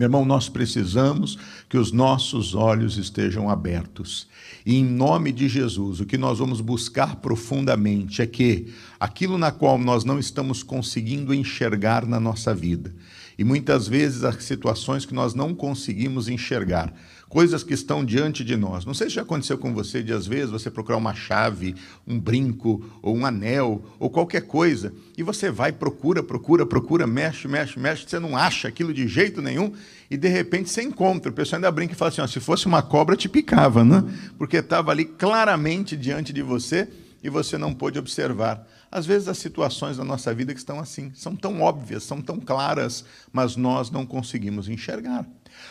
[0.00, 1.36] Meu irmão, nós precisamos
[1.68, 4.26] que os nossos olhos estejam abertos.
[4.64, 9.52] E em nome de Jesus, o que nós vamos buscar profundamente é que aquilo na
[9.52, 12.94] qual nós não estamos conseguindo enxergar na nossa vida,
[13.38, 16.94] e muitas vezes as situações que nós não conseguimos enxergar,
[17.30, 18.84] coisas que estão diante de nós.
[18.84, 21.76] Não sei se já aconteceu com você de às vezes você procurar uma chave,
[22.06, 27.46] um brinco ou um anel ou qualquer coisa e você vai procura, procura, procura, mexe,
[27.46, 29.72] mexe, mexe, você não acha aquilo de jeito nenhum
[30.10, 31.30] e de repente você encontra.
[31.30, 34.02] O pessoal ainda brinca e fala assim: ó, se fosse uma cobra te picava, né?
[34.36, 36.88] Porque estava ali claramente diante de você
[37.22, 38.66] e você não pôde observar.
[38.90, 42.40] Às vezes as situações da nossa vida que estão assim, são tão óbvias, são tão
[42.40, 45.24] claras, mas nós não conseguimos enxergar.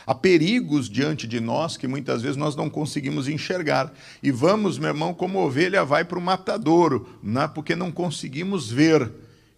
[0.06, 3.94] Há perigos diante de nós que muitas vezes nós não conseguimos enxergar.
[4.22, 7.48] E vamos, meu irmão, como ovelha vai para o matadouro, né?
[7.48, 9.12] porque não conseguimos ver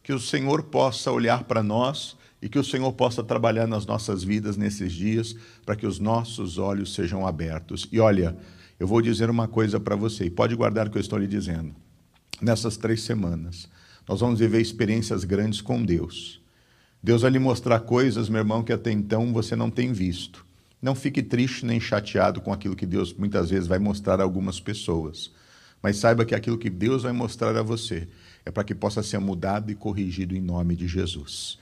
[0.04, 4.24] que o Senhor possa olhar para nós e que o Senhor possa trabalhar nas nossas
[4.24, 5.36] vidas nesses dias,
[5.66, 7.88] para que os nossos olhos sejam abertos.
[7.92, 8.36] E olha,
[8.80, 11.28] eu vou dizer uma coisa para você, e pode guardar o que eu estou lhe
[11.28, 11.76] dizendo.
[12.42, 13.70] Nessas três semanas,
[14.08, 16.41] nós vamos viver experiências grandes com Deus.
[17.04, 20.46] Deus vai lhe mostrar coisas, meu irmão, que até então você não tem visto.
[20.82, 24.60] Não fique triste nem chateado com aquilo que Deus muitas vezes vai mostrar a algumas
[24.60, 25.32] pessoas.
[25.82, 28.08] Mas saiba que aquilo que Deus vai mostrar a você
[28.46, 31.58] é para que possa ser mudado e corrigido em nome de Jesus.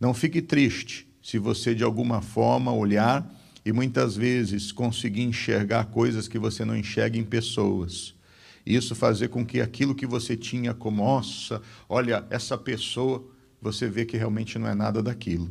[0.00, 3.28] Não fique triste se você de alguma forma olhar
[3.64, 8.14] e muitas vezes conseguir enxergar coisas que você não enxerga em pessoas.
[8.64, 13.24] Isso fazer com que aquilo que você tinha como, nossa, olha, essa pessoa
[13.60, 15.50] você vê que realmente não é nada daquilo.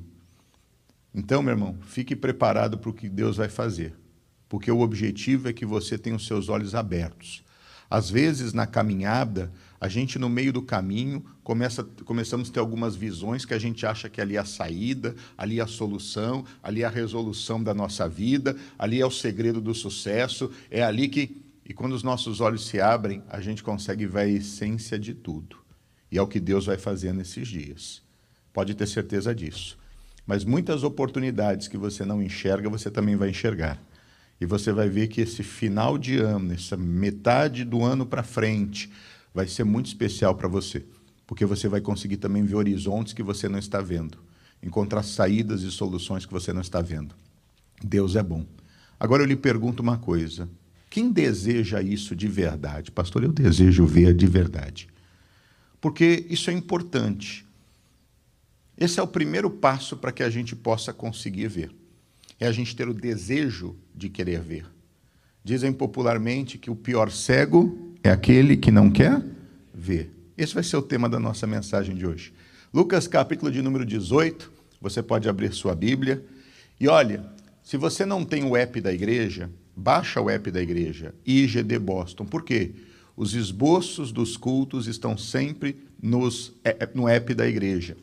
[1.14, 3.96] Então, meu irmão, fique preparado para o que Deus vai fazer,
[4.50, 7.44] porque o objetivo é que você tenha os seus olhos abertos.
[7.90, 12.96] Às vezes, na caminhada, a gente, no meio do caminho, começa, começamos a ter algumas
[12.96, 16.82] visões que a gente acha que ali é a saída, ali é a solução, ali
[16.82, 21.44] é a resolução da nossa vida, ali é o segredo do sucesso, é ali que.
[21.68, 25.65] E quando os nossos olhos se abrem, a gente consegue ver a essência de tudo.
[26.16, 28.02] E é o que Deus vai fazer nesses dias.
[28.54, 29.78] Pode ter certeza disso.
[30.26, 33.78] Mas muitas oportunidades que você não enxerga, você também vai enxergar.
[34.40, 38.90] E você vai ver que esse final de ano, essa metade do ano para frente,
[39.34, 40.86] vai ser muito especial para você.
[41.28, 44.18] Porque você vai conseguir também ver horizontes que você não está vendo,
[44.64, 47.14] encontrar saídas e soluções que você não está vendo.
[47.84, 48.46] Deus é bom.
[48.98, 50.48] Agora eu lhe pergunto uma coisa:
[50.90, 52.90] quem deseja isso de verdade?
[52.90, 54.95] Pastor, eu desejo ver de verdade
[55.86, 57.46] porque isso é importante.
[58.76, 61.70] Esse é o primeiro passo para que a gente possa conseguir ver.
[62.40, 64.66] É a gente ter o desejo de querer ver.
[65.44, 69.24] Dizem popularmente que o pior cego é aquele que não quer
[69.72, 70.10] ver.
[70.36, 72.34] Esse vai ser o tema da nossa mensagem de hoje.
[72.74, 76.26] Lucas, capítulo de número 18, você pode abrir sua Bíblia.
[76.80, 77.24] E olha,
[77.62, 82.26] se você não tem o app da igreja, baixa o app da igreja, IGD Boston.
[82.26, 82.72] Por quê?
[83.18, 87.96] Os esboços dos cultos estão sempre nos, é, é, no app da igreja.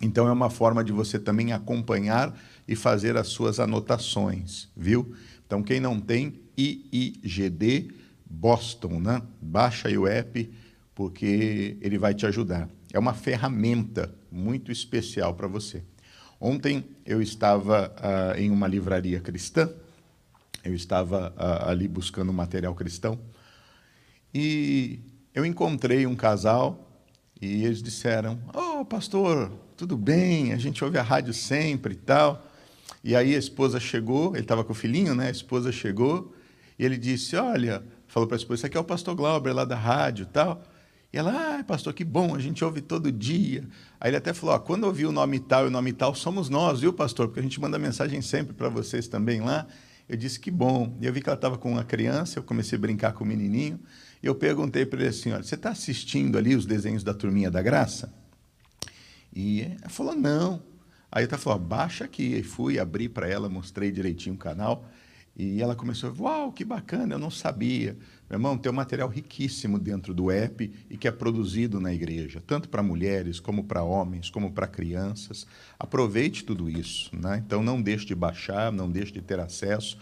[0.00, 5.14] Então é uma forma de você também acompanhar e fazer as suas anotações, viu?
[5.46, 7.90] Então quem não tem IIGD
[8.28, 9.22] Boston, né?
[9.40, 10.50] Baixa aí o app
[10.94, 12.68] porque ele vai te ajudar.
[12.92, 15.82] É uma ferramenta muito especial para você.
[16.40, 19.70] Ontem eu estava uh, em uma livraria cristã,
[20.64, 23.18] eu estava uh, ali buscando material cristão
[24.38, 25.00] e
[25.34, 26.86] eu encontrei um casal
[27.40, 30.52] e eles disseram: oh, pastor, tudo bem?
[30.52, 32.46] A gente ouve a rádio sempre e tal.
[33.02, 35.28] E aí a esposa chegou, ele estava com o filhinho, né?
[35.28, 36.34] A esposa chegou
[36.78, 39.64] e ele disse: Olha, falou para a esposa: Esse aqui é o pastor Glauber lá
[39.64, 40.62] da rádio e tal.
[41.10, 43.66] E ela, ah, pastor, que bom, a gente ouve todo dia.
[43.98, 46.50] Aí ele até falou: ah, quando ouvir o nome tal e o nome tal, somos
[46.50, 47.28] nós, viu, pastor?
[47.28, 49.66] Porque a gente manda mensagem sempre para vocês também lá.
[50.06, 50.94] Eu disse: que bom.
[51.00, 53.26] E eu vi que ela estava com uma criança, eu comecei a brincar com o
[53.26, 53.80] menininho
[54.26, 57.62] eu perguntei para ele assim: olha, você está assistindo ali os desenhos da Turminha da
[57.62, 58.12] Graça?
[59.34, 60.62] E ela falou: não.
[61.10, 62.36] Aí eu falou: baixa aqui.
[62.36, 64.88] E fui, abri para ela, mostrei direitinho o canal.
[65.36, 67.96] E ela começou: uau, que bacana, eu não sabia.
[68.28, 72.42] Meu irmão, tem um material riquíssimo dentro do app e que é produzido na igreja,
[72.44, 75.46] tanto para mulheres, como para homens, como para crianças.
[75.78, 77.14] Aproveite tudo isso.
[77.14, 77.42] Né?
[77.46, 79.96] Então, não deixe de baixar, não deixe de ter acesso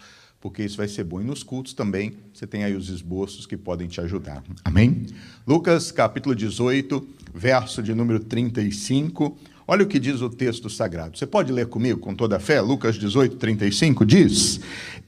[0.45, 1.19] porque isso vai ser bom.
[1.19, 4.43] E nos cultos também, você tem aí os esboços que podem te ajudar.
[4.63, 5.07] Amém?
[5.47, 7.03] Lucas, capítulo 18,
[7.33, 9.35] verso de número 35.
[9.67, 11.17] Olha o que diz o texto sagrado.
[11.17, 12.61] Você pode ler comigo com toda a fé?
[12.61, 14.59] Lucas 18, 35 diz: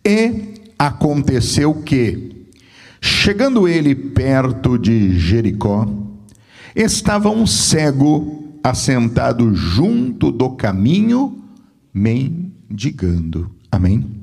[0.04, 2.48] E aconteceu que,
[3.00, 5.88] chegando ele perto de Jericó,
[6.75, 11.44] estava um cego assentado junto do caminho,
[11.94, 13.51] mendigando.
[13.72, 14.17] Amém?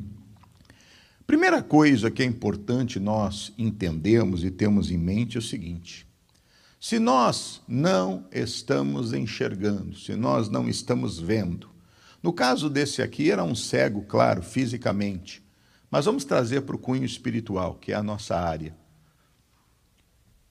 [1.27, 6.07] Primeira coisa que é importante nós entendermos e temos em mente é o seguinte:
[6.79, 11.71] se nós não estamos enxergando, se nós não estamos vendo,
[12.23, 15.43] no caso desse aqui era um cego, claro, fisicamente,
[15.91, 18.77] mas vamos trazer para o cunho espiritual, que é a nossa área.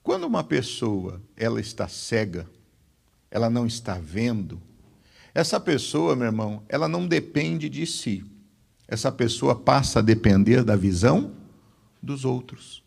[0.02, 2.50] Quando uma pessoa ela está cega,
[3.30, 4.60] ela não está vendo,
[5.32, 8.24] essa pessoa, meu irmão, ela não depende de si.
[8.86, 11.32] Essa pessoa passa a depender da visão
[12.02, 12.82] dos outros.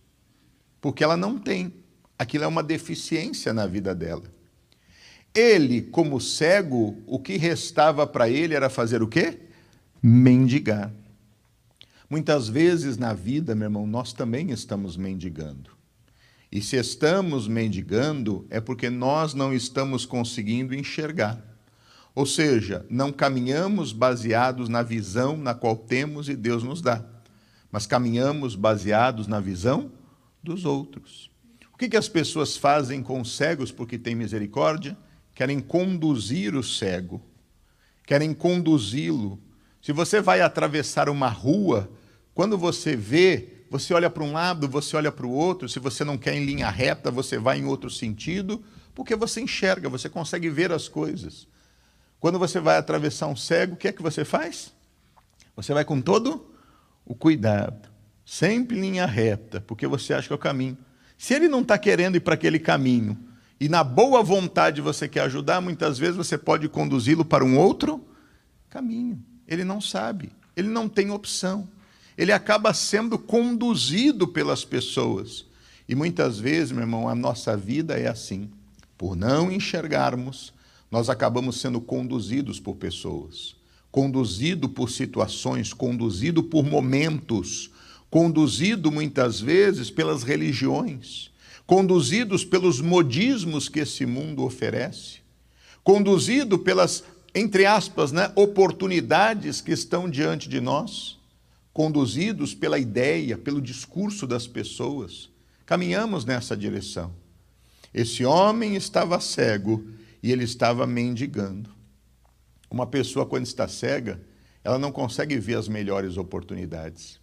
[0.80, 1.74] Porque ela não tem.
[2.18, 4.24] Aquilo é uma deficiência na vida dela.
[5.34, 9.40] Ele, como cego, o que restava para ele era fazer o quê?
[10.02, 10.92] Mendigar.
[12.10, 15.72] Muitas vezes na vida, meu irmão, nós também estamos mendigando.
[16.52, 21.44] E se estamos mendigando, é porque nós não estamos conseguindo enxergar.
[22.18, 27.06] Ou seja, não caminhamos baseados na visão na qual temos e Deus nos dá,
[27.72, 29.92] mas caminhamos baseados na visão
[30.42, 31.30] dos outros.
[31.72, 34.98] O que, que as pessoas fazem com os cegos porque têm misericórdia?
[35.36, 37.22] Querem conduzir o cego,
[38.04, 39.40] querem conduzi-lo.
[39.80, 41.88] Se você vai atravessar uma rua,
[42.34, 45.70] quando você vê, você olha para um lado, você olha para o outro.
[45.70, 48.64] Se você não quer em linha reta, você vai em outro sentido,
[48.96, 51.48] porque você enxerga, você consegue ver as coisas.
[52.20, 54.74] Quando você vai atravessar um cego, o que é que você faz?
[55.56, 56.52] Você vai com todo
[57.06, 57.90] o cuidado,
[58.26, 60.78] sempre em linha reta, porque você acha que é o caminho.
[61.18, 63.18] Se ele não está querendo ir para aquele caminho
[63.60, 68.06] e na boa vontade você quer ajudar, muitas vezes você pode conduzi-lo para um outro
[68.70, 69.24] caminho.
[69.48, 71.68] Ele não sabe, ele não tem opção.
[72.18, 75.46] Ele acaba sendo conduzido pelas pessoas.
[75.88, 78.50] E muitas vezes, meu irmão, a nossa vida é assim.
[78.98, 80.52] Por não enxergarmos,
[80.90, 83.56] nós acabamos sendo conduzidos por pessoas,
[83.92, 87.70] conduzido por situações, conduzido por momentos,
[88.10, 91.30] conduzido muitas vezes pelas religiões,
[91.66, 95.18] conduzidos pelos modismos que esse mundo oferece,
[95.84, 97.04] conduzido pelas,
[97.36, 101.18] entre aspas, né, oportunidades que estão diante de nós,
[101.74, 105.30] conduzidos pela ideia, pelo discurso das pessoas.
[105.66, 107.14] Caminhamos nessa direção.
[107.94, 109.86] Esse homem estava cego
[110.22, 111.70] e ele estava mendigando.
[112.70, 114.22] Uma pessoa, quando está cega,
[114.64, 117.20] ela não consegue ver as melhores oportunidades.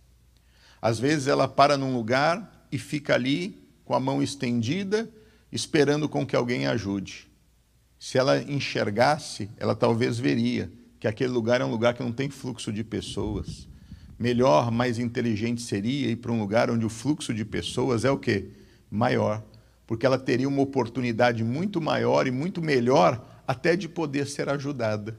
[0.81, 5.11] Às vezes ela para num lugar e fica ali com a mão estendida,
[5.53, 7.31] esperando com que alguém ajude.
[7.99, 12.31] Se ela enxergasse, ela talvez veria que aquele lugar é um lugar que não tem
[12.31, 13.69] fluxo de pessoas.
[14.19, 18.19] Melhor, mais inteligente seria ir para um lugar onde o fluxo de pessoas é o
[18.19, 18.51] quê?
[18.91, 19.43] Maior
[19.87, 25.19] porque ela teria uma oportunidade muito maior e muito melhor até de poder ser ajudada.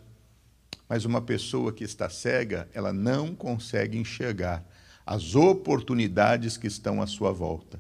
[0.87, 4.63] Mas uma pessoa que está cega, ela não consegue enxergar
[5.05, 7.79] as oportunidades que estão à sua volta.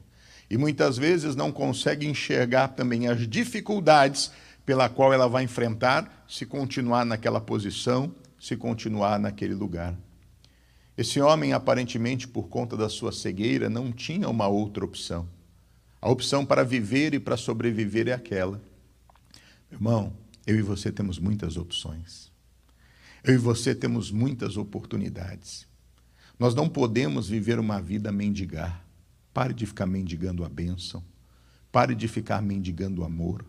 [0.49, 4.31] E muitas vezes não consegue enxergar também as dificuldades
[4.65, 9.95] pela qual ela vai enfrentar se continuar naquela posição, se continuar naquele lugar.
[10.97, 15.27] Esse homem, aparentemente, por conta da sua cegueira, não tinha uma outra opção.
[16.05, 18.61] A opção para viver e para sobreviver é aquela.
[19.71, 20.13] Irmão,
[20.45, 22.31] eu e você temos muitas opções.
[23.23, 25.67] Eu e você temos muitas oportunidades.
[26.37, 28.85] Nós não podemos viver uma vida mendigar.
[29.33, 31.03] Pare de ficar mendigando a bênção.
[31.71, 33.43] Pare de ficar mendigando o amor.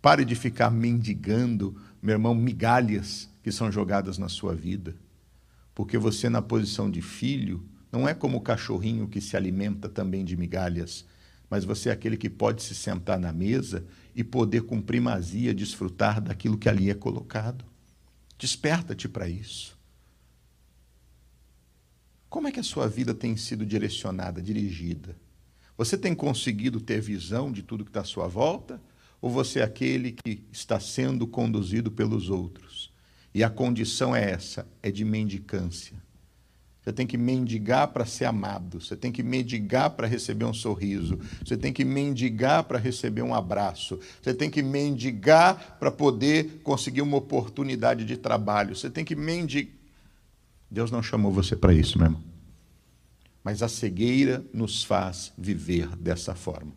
[0.00, 4.96] Pare de ficar mendigando, meu irmão, migalhas que são jogadas na sua vida.
[5.74, 10.24] Porque você, na posição de filho, não é como o cachorrinho que se alimenta também
[10.24, 11.04] de migalhas,
[11.52, 13.84] mas você é aquele que pode se sentar na mesa
[14.16, 17.62] e poder com primazia desfrutar daquilo que ali é colocado.
[18.38, 19.78] Desperta-te para isso.
[22.30, 25.14] Como é que a sua vida tem sido direcionada, dirigida?
[25.76, 28.80] Você tem conseguido ter visão de tudo que está à sua volta?
[29.20, 32.90] Ou você é aquele que está sendo conduzido pelos outros?
[33.34, 36.01] E a condição é essa: é de mendicância.
[36.82, 41.16] Você tem que mendigar para ser amado, você tem que mendigar para receber um sorriso,
[41.44, 47.00] você tem que mendigar para receber um abraço, você tem que mendigar para poder conseguir
[47.02, 49.72] uma oportunidade de trabalho, você tem que mendigar.
[50.68, 52.22] Deus não chamou você para isso, meu irmão.
[53.44, 56.72] Mas a cegueira nos faz viver dessa forma.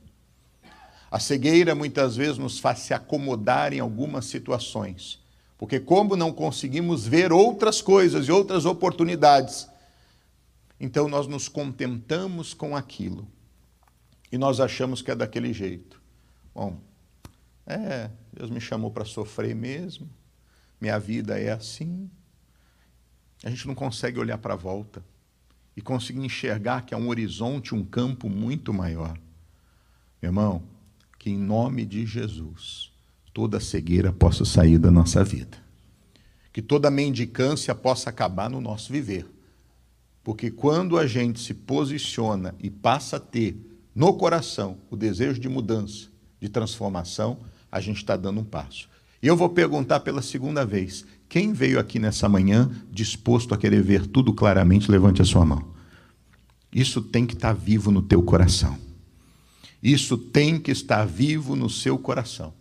[1.10, 5.20] A cegueira muitas vezes nos faz se acomodar em algumas situações,
[5.58, 9.68] porque, como não conseguimos ver outras coisas e outras oportunidades,
[10.80, 13.28] então nós nos contentamos com aquilo
[14.32, 16.02] e nós achamos que é daquele jeito.
[16.54, 16.80] Bom,
[17.66, 20.10] é, Deus me chamou para sofrer mesmo,
[20.80, 22.10] minha vida é assim.
[23.44, 25.04] a gente não consegue olhar para a volta
[25.76, 29.18] e conseguir enxergar que há um horizonte, um campo muito maior.
[30.22, 30.64] Meu irmão,
[31.20, 32.92] que em nome de Jesus
[33.34, 35.58] toda cegueira possa sair da nossa vida.
[36.54, 39.28] Que toda mendicância possa acabar no nosso viver.
[40.26, 43.56] Porque quando a gente se posiciona e passa a ter
[43.94, 46.08] no coração o desejo de mudança,
[46.42, 47.38] de transformação,
[47.72, 48.90] a gente está dando um passo.
[49.22, 53.84] E eu vou perguntar pela segunda vez: quem veio aqui nessa manhã disposto a querer
[53.84, 55.64] ver tudo claramente, levante a sua mão.
[56.74, 58.80] Isso tem que estar vivo no teu coração.
[59.82, 62.52] Isso tem que estar vivo no seu coração.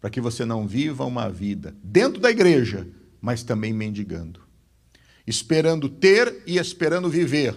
[0.00, 2.86] Para que você não viva uma vida dentro da igreja,
[3.20, 4.51] mas também mendigando.
[5.26, 7.56] Esperando ter e esperando viver.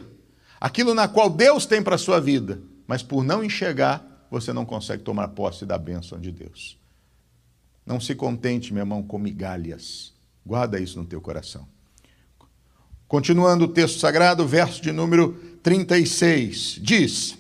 [0.59, 4.65] Aquilo na qual Deus tem para a sua vida, mas por não enxergar, você não
[4.65, 6.77] consegue tomar posse da bênção de Deus.
[7.85, 10.13] Não se contente, meu irmão, com migalhas.
[10.45, 11.67] Guarda isso no teu coração.
[13.07, 17.37] Continuando o texto sagrado, verso de número 36, diz: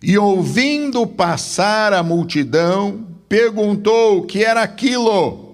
[0.00, 5.47] E ouvindo passar a multidão, perguntou o que era aquilo.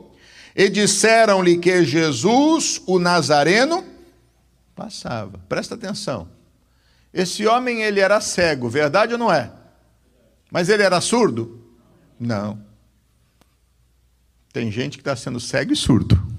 [0.55, 3.85] E disseram-lhe que Jesus, o Nazareno,
[4.75, 5.39] passava.
[5.49, 6.29] Presta atenção.
[7.13, 9.51] Esse homem ele era cego, verdade ou não é?
[10.51, 11.61] Mas ele era surdo?
[12.19, 12.59] Não.
[14.53, 16.35] Tem gente que está sendo cego e surdo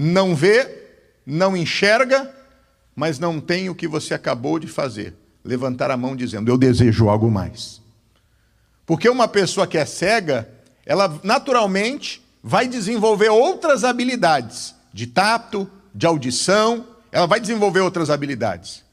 [0.00, 0.84] não vê,
[1.26, 2.32] não enxerga,
[2.94, 5.14] mas não tem o que você acabou de fazer.
[5.44, 7.80] Levantar a mão dizendo: Eu desejo algo mais.
[8.86, 10.48] Porque uma pessoa que é cega,
[10.86, 18.84] ela naturalmente vai desenvolver outras habilidades de tato, de audição, ela vai desenvolver outras habilidades.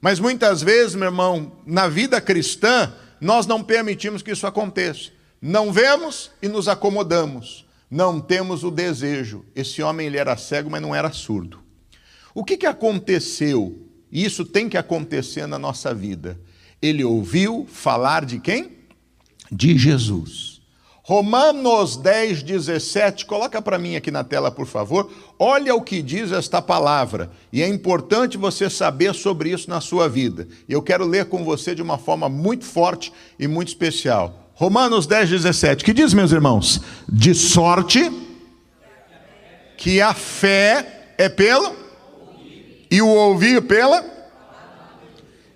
[0.00, 5.10] Mas muitas vezes, meu irmão, na vida cristã, nós não permitimos que isso aconteça.
[5.40, 9.44] Não vemos e nos acomodamos não temos o desejo.
[9.54, 11.58] Esse homem ele era cego, mas não era surdo.
[12.32, 13.86] O que, que aconteceu?
[14.12, 16.40] E isso tem que acontecer na nossa vida.
[16.80, 18.78] Ele ouviu falar de quem?
[19.50, 20.59] De Jesus.
[21.10, 25.10] Romanos 10, 17, coloca para mim aqui na tela, por favor.
[25.40, 27.32] Olha o que diz esta palavra.
[27.52, 30.46] E é importante você saber sobre isso na sua vida.
[30.68, 34.52] Eu quero ler com você de uma forma muito forte e muito especial.
[34.54, 36.80] Romanos 10, 17, que diz, meus irmãos?
[37.08, 38.08] De sorte
[39.76, 41.74] que a fé é pelo
[42.88, 44.04] e o ouvir pela.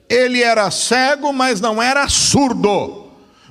[0.09, 3.04] Ele era cego, mas não era surdo.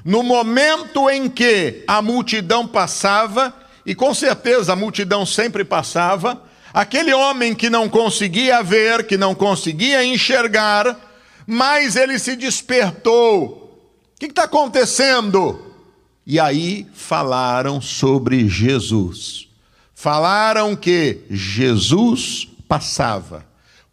[0.03, 3.53] No momento em que a multidão passava,
[3.85, 6.41] e com certeza a multidão sempre passava,
[6.73, 10.97] aquele homem que não conseguia ver, que não conseguia enxergar,
[11.47, 13.63] mas ele se despertou
[14.27, 15.73] que está acontecendo?
[16.25, 19.49] E aí falaram sobre Jesus.
[19.93, 23.45] Falaram que Jesus passava.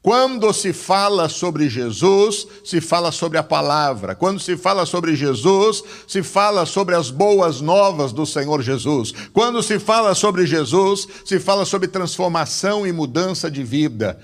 [0.02, 4.14] Quando se fala sobre Jesus, se fala sobre a palavra.
[4.14, 9.12] Quando se fala sobre Jesus, se fala sobre as boas novas do Senhor Jesus.
[9.34, 14.18] Quando se fala sobre Jesus, se fala sobre transformação e mudança de vida.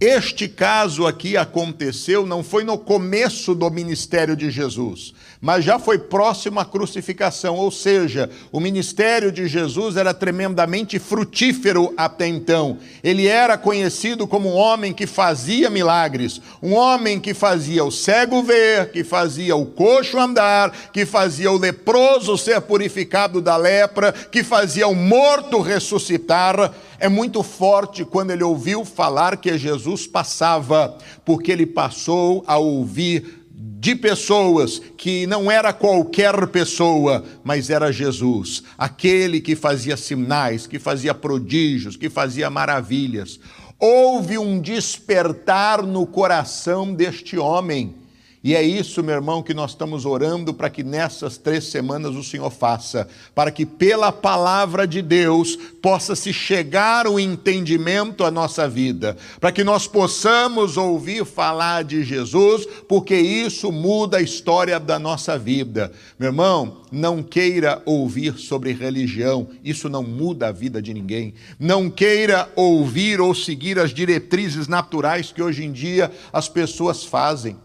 [0.00, 5.98] Este caso aqui aconteceu não foi no começo do ministério de Jesus, mas já foi
[5.98, 12.78] próximo à crucificação, ou seja, o ministério de Jesus era tremendamente frutífero até então.
[13.02, 18.42] Ele era conhecido como um homem que fazia milagres, um homem que fazia o cego
[18.42, 24.42] ver, que fazia o coxo andar, que fazia o leproso ser purificado da lepra, que
[24.42, 26.72] fazia o morto ressuscitar.
[26.98, 33.38] É muito forte quando ele ouviu falar que Jesus passava, porque ele passou a ouvir
[33.60, 40.78] de pessoas que não era qualquer pessoa, mas era Jesus, aquele que fazia sinais, que
[40.78, 43.40] fazia prodígios, que fazia maravilhas.
[43.76, 47.96] Houve um despertar no coração deste homem.
[48.42, 52.22] E é isso, meu irmão, que nós estamos orando para que nessas três semanas o
[52.22, 58.68] Senhor faça, para que pela palavra de Deus possa se chegar o entendimento à nossa
[58.68, 65.00] vida, para que nós possamos ouvir falar de Jesus, porque isso muda a história da
[65.00, 65.90] nossa vida.
[66.16, 71.34] Meu irmão, não queira ouvir sobre religião, isso não muda a vida de ninguém.
[71.58, 77.56] Não queira ouvir ou seguir as diretrizes naturais que hoje em dia as pessoas fazem.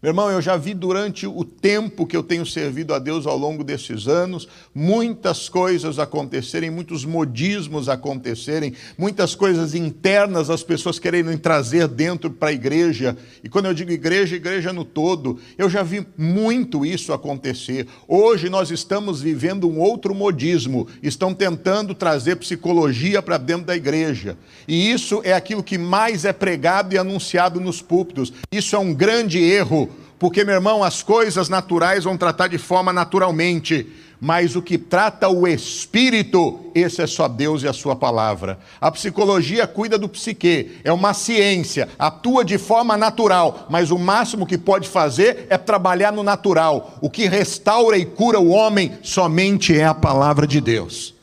[0.00, 3.36] Meu irmão, eu já vi durante o tempo que eu tenho servido a Deus ao
[3.36, 11.36] longo desses anos, muitas coisas acontecerem, muitos modismos acontecerem, muitas coisas internas as pessoas querendo
[11.36, 13.16] trazer dentro para a igreja.
[13.42, 17.88] E quando eu digo igreja, igreja no todo, eu já vi muito isso acontecer.
[18.06, 24.38] Hoje nós estamos vivendo um outro modismo, estão tentando trazer psicologia para dentro da igreja.
[24.68, 28.32] E isso é aquilo que mais é pregado e anunciado nos púlpitos.
[28.52, 29.87] Isso é um grande erro
[30.18, 33.86] porque, meu irmão, as coisas naturais vão tratar de forma naturalmente,
[34.20, 38.58] mas o que trata o espírito, esse é só Deus e a sua palavra.
[38.80, 44.46] A psicologia cuida do psique, é uma ciência, atua de forma natural, mas o máximo
[44.46, 46.98] que pode fazer é trabalhar no natural.
[47.00, 51.14] O que restaura e cura o homem somente é a palavra de Deus.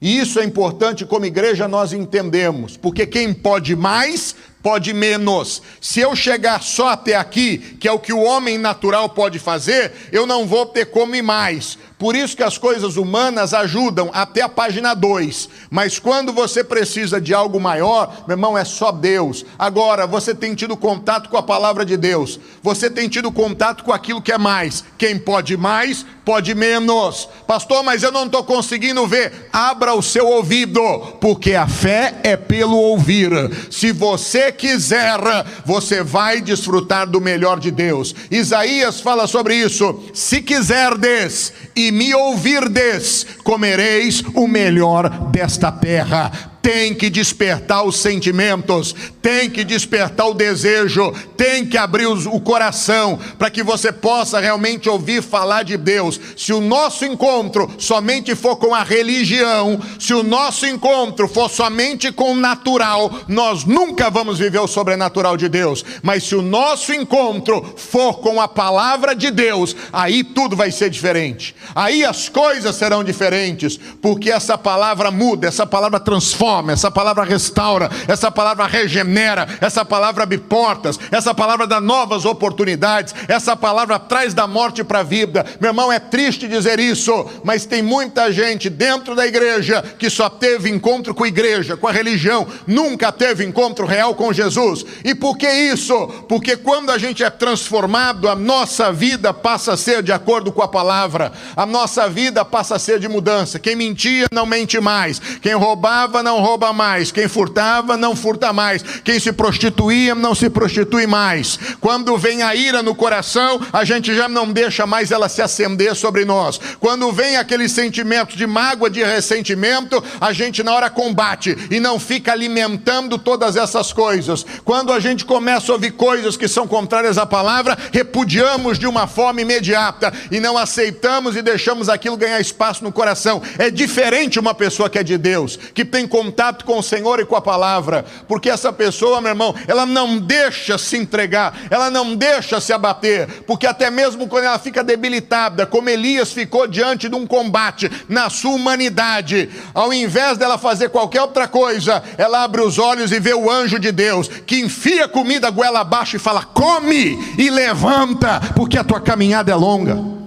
[0.00, 5.62] E isso é importante como igreja nós entendemos, porque quem pode mais pode menos.
[5.80, 9.92] Se eu chegar só até aqui, que é o que o homem natural pode fazer,
[10.12, 11.78] eu não vou ter como ir mais.
[12.00, 15.50] Por isso que as coisas humanas ajudam até a página 2.
[15.70, 19.44] Mas quando você precisa de algo maior, meu irmão, é só Deus.
[19.58, 22.40] Agora, você tem tido contato com a palavra de Deus.
[22.62, 24.82] Você tem tido contato com aquilo que é mais.
[24.96, 27.28] Quem pode mais, pode menos.
[27.46, 29.50] Pastor, mas eu não estou conseguindo ver.
[29.52, 30.80] Abra o seu ouvido,
[31.20, 33.30] porque a fé é pelo ouvir.
[33.70, 35.18] Se você quiser,
[35.64, 38.14] você vai desfrutar do melhor de Deus.
[38.30, 40.02] Isaías fala sobre isso.
[40.12, 48.94] Se quiserdes e me ouvirdes, comereis o melhor desta terra tem que despertar os sentimentos,
[49.22, 54.88] tem que despertar o desejo, tem que abrir o coração para que você possa realmente
[54.88, 56.20] ouvir falar de Deus.
[56.36, 62.12] Se o nosso encontro somente for com a religião, se o nosso encontro for somente
[62.12, 65.84] com o natural, nós nunca vamos viver o sobrenatural de Deus.
[66.02, 70.90] Mas se o nosso encontro for com a palavra de Deus, aí tudo vai ser
[70.90, 71.54] diferente.
[71.74, 77.24] Aí as coisas serão diferentes, porque essa palavra muda, essa palavra transforma transforma, essa palavra
[77.24, 83.98] restaura, essa palavra regenera, essa palavra abre portas, essa palavra dá novas oportunidades, essa palavra
[83.98, 85.46] traz da morte para a vida.
[85.60, 90.28] Meu irmão, é triste dizer isso, mas tem muita gente dentro da igreja que só
[90.28, 94.84] teve encontro com a igreja, com a religião, nunca teve encontro real com Jesus.
[95.04, 96.08] E por que isso?
[96.28, 100.62] Porque quando a gente é transformado, a nossa vida passa a ser de acordo com
[100.62, 103.58] a palavra, a nossa vida passa a ser de mudança.
[103.58, 108.82] Quem mentia não mente mais, quem roubava não rouba mais, quem furtava não furta mais,
[109.04, 111.58] quem se prostituía não se prostitui mais.
[111.80, 115.94] Quando vem a ira no coração, a gente já não deixa mais ela se acender
[115.94, 116.60] sobre nós.
[116.78, 121.98] Quando vem aquele sentimento de mágoa, de ressentimento, a gente na hora combate e não
[121.98, 124.44] fica alimentando todas essas coisas.
[124.64, 129.06] Quando a gente começa a ouvir coisas que são contrárias à palavra, repudiamos de uma
[129.06, 133.42] forma imediata e não aceitamos e deixamos aquilo ganhar espaço no coração.
[133.58, 137.18] É diferente uma pessoa que é de Deus, que tem como contato com o Senhor
[137.18, 141.90] e com a palavra, porque essa pessoa, meu irmão, ela não deixa se entregar, ela
[141.90, 147.08] não deixa se abater, porque até mesmo quando ela fica debilitada, como Elias ficou diante
[147.08, 152.60] de um combate na sua humanidade, ao invés dela fazer qualquer outra coisa, ela abre
[152.60, 156.44] os olhos e vê o anjo de Deus que enfia comida goela abaixo e fala:
[156.44, 160.20] come e levanta, porque a tua caminhada é longa.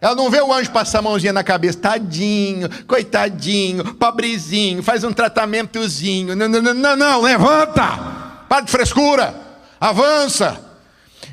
[0.00, 5.12] Ela não vê o anjo passar a mãozinha na cabeça, tadinho, coitadinho, pobrezinho, faz um
[5.12, 6.34] tratamentozinho.
[6.34, 7.86] Não, não, não, não, levanta,
[8.48, 9.34] para de frescura,
[9.78, 10.58] avança.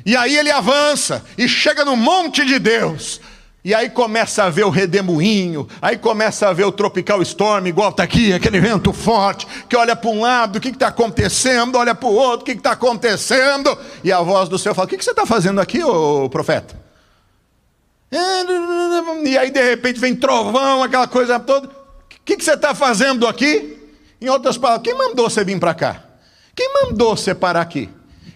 [0.04, 3.20] E aí ele avança e chega no monte de Deus.
[3.64, 7.90] E aí começa a ver o redemoinho, aí começa a ver o tropical storm, igual
[7.90, 11.94] está aqui, aquele vento forte, que olha para um lado, o que está acontecendo, olha
[11.94, 14.96] para o outro, o que está acontecendo, e a voz do céu fala: O que,
[14.96, 16.77] que você está fazendo aqui, ô profeta?
[19.24, 21.68] E aí de repente vem trovão, aquela coisa toda.
[21.68, 21.72] O
[22.24, 23.76] que, que você está fazendo aqui?
[24.20, 26.04] Em outras palavras, quem mandou você vir para cá?
[26.54, 27.88] Quem mandou você parar aqui?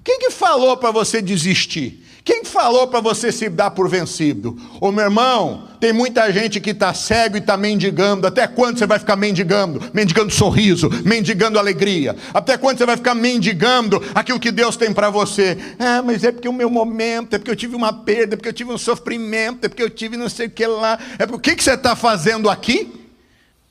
[0.04, 2.01] Quem que falou para você desistir?
[2.24, 4.56] Quem falou para você se dar por vencido?
[4.80, 8.28] Ô meu irmão, tem muita gente que está cego e está mendigando.
[8.28, 9.82] Até quando você vai ficar mendigando?
[9.92, 12.14] Mendigando sorriso, mendigando alegria.
[12.32, 15.58] Até quando você vai ficar mendigando aquilo que Deus tem para você?
[15.80, 18.50] Ah, mas é porque o meu momento, é porque eu tive uma perda, é porque
[18.50, 20.96] eu tive um sofrimento, é porque eu tive não sei o que lá.
[21.18, 22.88] É porque o que, que você está fazendo aqui?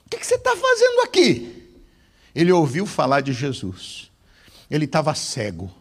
[0.08, 1.70] O que, que você está fazendo aqui?
[2.36, 4.12] Ele ouviu falar de Jesus.
[4.70, 5.72] Ele estava cego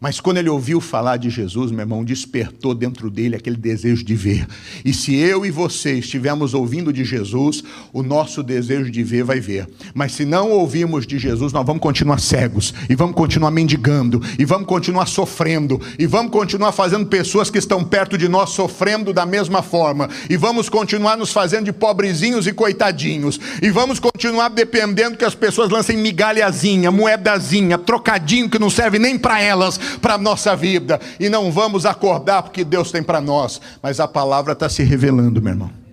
[0.00, 4.14] Mas quando ele ouviu falar de Jesus, meu irmão, despertou dentro dele aquele desejo de
[4.14, 4.46] ver.
[4.84, 9.40] E se eu e você estivermos ouvindo de Jesus, o nosso desejo de ver vai
[9.40, 9.68] ver.
[9.92, 14.44] Mas se não ouvirmos de Jesus, nós vamos continuar cegos, e vamos continuar mendigando, e
[14.44, 19.26] vamos continuar sofrendo, e vamos continuar fazendo pessoas que estão perto de nós sofrendo da
[19.26, 25.16] mesma forma, e vamos continuar nos fazendo de pobrezinhos e coitadinhos, e vamos continuar dependendo
[25.16, 30.18] que as pessoas lancem migalhazinha, moedazinha, trocadinho que não serve nem para elas para a
[30.18, 34.68] nossa vida e não vamos acordar porque Deus tem para nós, mas a palavra está
[34.68, 35.87] se revelando, meu irmão.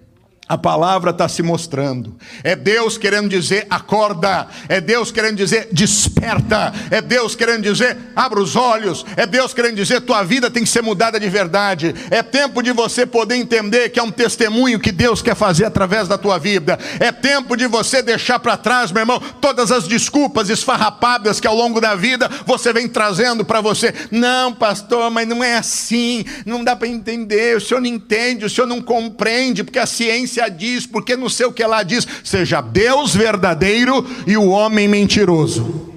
[0.47, 2.15] A palavra está se mostrando.
[2.43, 4.47] É Deus querendo dizer acorda.
[4.69, 6.71] É Deus querendo dizer desperta.
[6.91, 9.03] É Deus querendo dizer abra os olhos.
[9.17, 11.95] É Deus querendo dizer tua vida tem que ser mudada de verdade.
[12.11, 16.07] É tempo de você poder entender que é um testemunho que Deus quer fazer através
[16.07, 16.77] da tua vida.
[16.99, 21.55] É tempo de você deixar para trás, meu irmão, todas as desculpas esfarrapadas que ao
[21.55, 23.91] longo da vida você vem trazendo para você.
[24.11, 26.23] Não, pastor, mas não é assim.
[26.45, 27.57] Não dá para entender.
[27.57, 31.29] O senhor não entende, o senhor não compreende, porque a ciência ciência diz, porque não
[31.29, 35.93] sei o que lá diz, seja Deus verdadeiro e o homem mentiroso.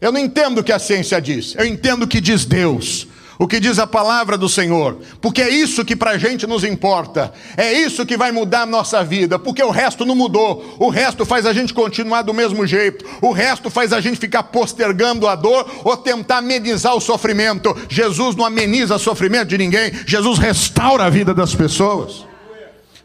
[0.00, 3.46] Eu não entendo o que a ciência diz, eu entendo o que diz Deus o
[3.46, 7.32] que diz a palavra do Senhor, porque é isso que para a gente nos importa,
[7.54, 11.24] é isso que vai mudar a nossa vida, porque o resto não mudou, o resto
[11.26, 15.34] faz a gente continuar do mesmo jeito, o resto faz a gente ficar postergando a
[15.34, 17.76] dor ou tentar amenizar o sofrimento.
[17.88, 22.24] Jesus não ameniza o sofrimento de ninguém, Jesus restaura a vida das pessoas.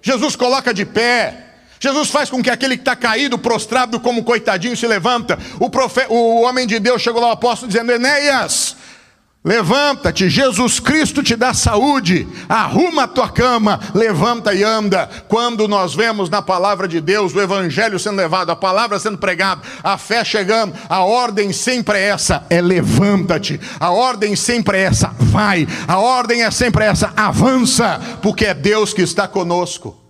[0.02, 1.46] Jesus coloca de pé.
[1.80, 5.38] Jesus faz com que aquele que está caído, prostrado como coitadinho, se levanta.
[5.60, 6.06] O, profe...
[6.10, 8.76] o homem de Deus chegou lá ao apóstolo dizendo: Enéas,
[9.44, 15.10] levanta-te, Jesus Cristo te dá saúde, arruma a tua cama, levanta e anda.
[15.28, 19.62] Quando nós vemos na palavra de Deus o evangelho sendo levado, a palavra sendo pregada,
[19.84, 23.60] a fé chegando, a ordem sempre é essa: é levanta-te.
[23.80, 25.68] A ordem sempre é essa: vai.
[25.88, 30.01] A ordem é sempre essa: avança, porque é Deus que está conosco.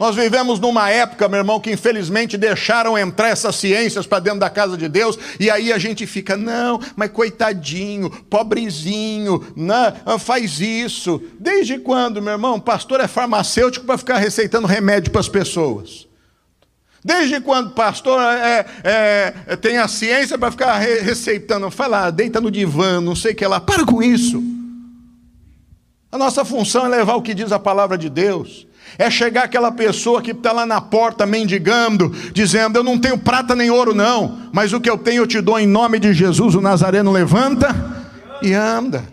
[0.00, 4.48] Nós vivemos numa época, meu irmão, que infelizmente deixaram entrar essas ciências para dentro da
[4.48, 10.58] casa de Deus, e aí a gente fica, não, mas coitadinho, pobrezinho, não, ah, faz
[10.58, 11.22] isso.
[11.38, 16.08] Desde quando, meu irmão, pastor é farmacêutico para ficar receitando remédio para as pessoas?
[17.04, 23.02] Desde quando pastor é, é, tem a ciência para ficar receitando, fala, deita no divã,
[23.02, 24.42] não sei o que lá, para com isso.
[26.10, 28.66] A nossa função é levar o que diz a palavra de Deus.
[28.98, 33.54] É chegar aquela pessoa que está lá na porta mendigando, dizendo: Eu não tenho prata
[33.54, 36.54] nem ouro, não, mas o que eu tenho eu te dou em nome de Jesus.
[36.54, 37.74] O Nazareno levanta
[38.42, 39.04] e anda.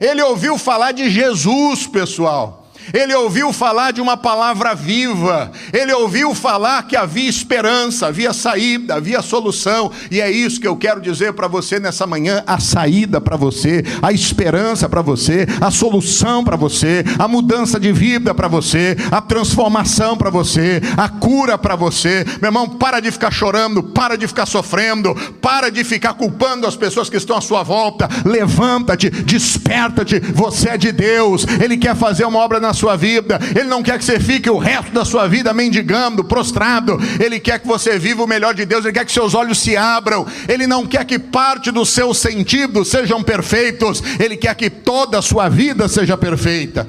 [0.00, 2.61] Ele ouviu falar de Jesus, pessoal.
[2.92, 8.96] Ele ouviu falar de uma palavra viva, ele ouviu falar que havia esperança, havia saída,
[8.96, 13.20] havia solução, e é isso que eu quero dizer para você nessa manhã: a saída
[13.20, 18.48] para você, a esperança para você, a solução para você, a mudança de vida para
[18.48, 22.24] você, a transformação para você, a cura para você.
[22.40, 26.76] Meu irmão, para de ficar chorando, para de ficar sofrendo, para de ficar culpando as
[26.76, 28.08] pessoas que estão à sua volta.
[28.24, 33.38] Levanta-te, desperta-te, você é de Deus, Ele quer fazer uma obra na na sua vida.
[33.54, 36.98] Ele não quer que você fique o resto da sua vida mendigando, prostrado.
[37.22, 38.84] Ele quer que você viva o melhor de Deus.
[38.84, 40.26] Ele quer que seus olhos se abram.
[40.48, 44.02] Ele não quer que parte dos seus sentidos sejam perfeitos.
[44.18, 46.88] Ele quer que toda a sua vida seja perfeita.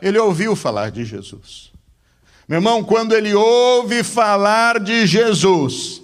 [0.00, 1.72] Ele ouviu falar de Jesus.
[2.48, 6.00] Meu irmão, quando ele ouve falar de Jesus,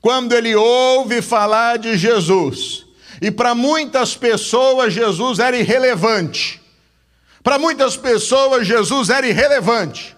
[0.00, 2.86] quando ele ouve falar de Jesus,
[3.20, 6.59] e para muitas pessoas Jesus era irrelevante,
[7.42, 10.16] para muitas pessoas, Jesus era irrelevante,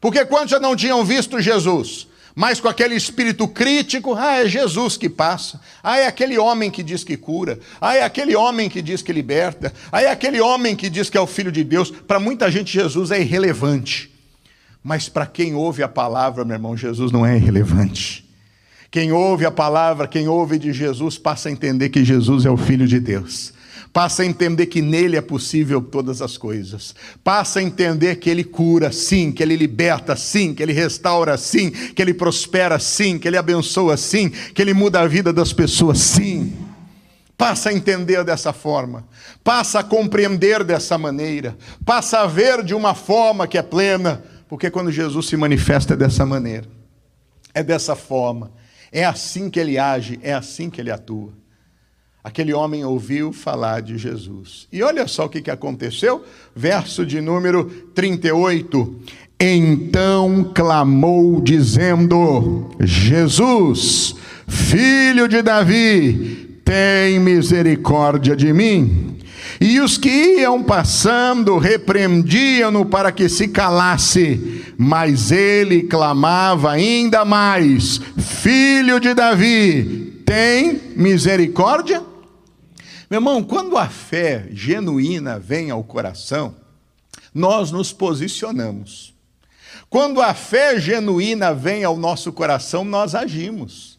[0.00, 4.96] porque quando já não tinham visto Jesus, mas com aquele espírito crítico, ah, é Jesus
[4.96, 8.80] que passa, ah, é aquele homem que diz que cura, ah, é aquele homem que
[8.80, 11.90] diz que liberta, ah, é aquele homem que diz que é o Filho de Deus.
[11.90, 14.10] Para muita gente, Jesus é irrelevante,
[14.82, 18.28] mas para quem ouve a palavra, meu irmão, Jesus não é irrelevante.
[18.90, 22.56] Quem ouve a palavra, quem ouve de Jesus, passa a entender que Jesus é o
[22.56, 23.52] Filho de Deus.
[23.92, 26.94] Passa a entender que nele é possível todas as coisas.
[27.24, 31.70] Passa a entender que ele cura, sim, que ele liberta, sim, que ele restaura, sim,
[31.70, 35.98] que ele prospera, sim, que ele abençoa, sim, que ele muda a vida das pessoas,
[35.98, 36.56] sim.
[37.36, 39.08] Passa a entender dessa forma,
[39.42, 44.70] passa a compreender dessa maneira, passa a ver de uma forma que é plena, porque
[44.70, 46.68] quando Jesus se manifesta é dessa maneira,
[47.52, 48.52] é dessa forma,
[48.92, 51.39] é assim que ele age, é assim que ele atua.
[52.22, 54.68] Aquele homem ouviu falar de Jesus.
[54.70, 56.22] E olha só o que, aconteceu,
[56.54, 58.94] verso de número 38.
[59.40, 64.14] Então clamou, dizendo: Jesus,
[64.46, 69.16] filho de Davi, tem misericórdia de mim.
[69.58, 77.98] E os que iam passando repreendiam-no para que se calasse, mas ele clamava ainda mais:
[78.18, 82.09] Filho de Davi, tem misericórdia?
[83.10, 86.54] Meu irmão, quando a fé genuína vem ao coração,
[87.34, 89.12] nós nos posicionamos.
[89.88, 93.98] Quando a fé genuína vem ao nosso coração, nós agimos.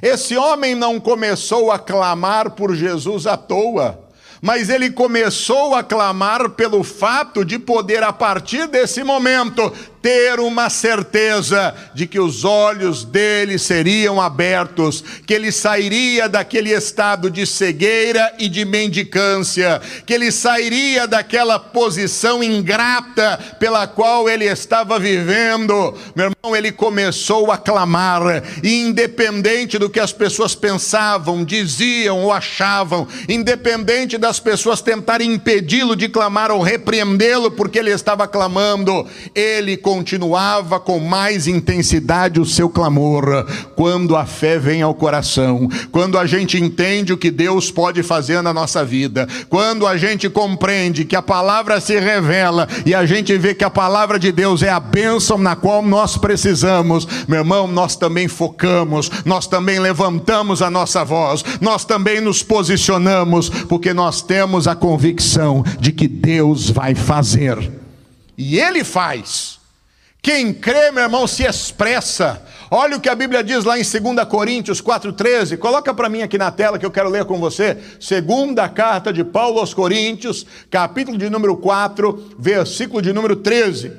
[0.00, 4.08] Esse homem não começou a clamar por Jesus à toa,
[4.40, 9.72] mas ele começou a clamar pelo fato de poder, a partir desse momento,
[10.02, 17.30] ter uma certeza de que os olhos dele seriam abertos, que ele sairia daquele estado
[17.30, 24.98] de cegueira e de mendicância, que ele sairia daquela posição ingrata pela qual ele estava
[24.98, 25.96] vivendo.
[26.16, 32.32] Meu irmão, ele começou a clamar, e independente do que as pessoas pensavam, diziam ou
[32.32, 39.76] achavam, independente das pessoas tentarem impedi-lo de clamar ou repreendê-lo porque ele estava clamando, ele
[39.92, 43.46] continuava com mais intensidade o seu clamor.
[43.76, 48.40] Quando a fé vem ao coração, quando a gente entende o que Deus pode fazer
[48.40, 53.36] na nossa vida, quando a gente compreende que a palavra se revela e a gente
[53.36, 57.68] vê que a palavra de Deus é a bênção na qual nós precisamos, meu irmão,
[57.68, 64.22] nós também focamos, nós também levantamos a nossa voz, nós também nos posicionamos, porque nós
[64.22, 67.70] temos a convicção de que Deus vai fazer.
[68.38, 69.60] E Ele faz.
[70.22, 72.40] Quem crê, meu irmão, se expressa.
[72.70, 75.58] Olha o que a Bíblia diz lá em 2 Coríntios 4,13.
[75.58, 77.76] Coloca para mim aqui na tela que eu quero ler com você.
[77.98, 83.92] Segunda carta de Paulo aos Coríntios, capítulo de número 4, versículo de número 13.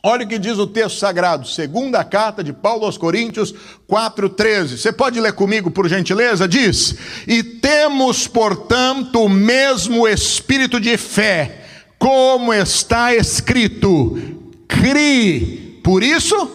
[0.00, 3.52] Olha o que diz o texto sagrado, segunda carta de Paulo aos Coríntios
[3.90, 4.78] 4,13.
[4.78, 6.46] Você pode ler comigo, por gentileza?
[6.46, 6.94] Diz:
[7.26, 11.64] E temos, portanto, o mesmo espírito de fé,
[11.98, 14.37] como está escrito
[14.68, 15.80] crie.
[15.82, 16.50] Por isso,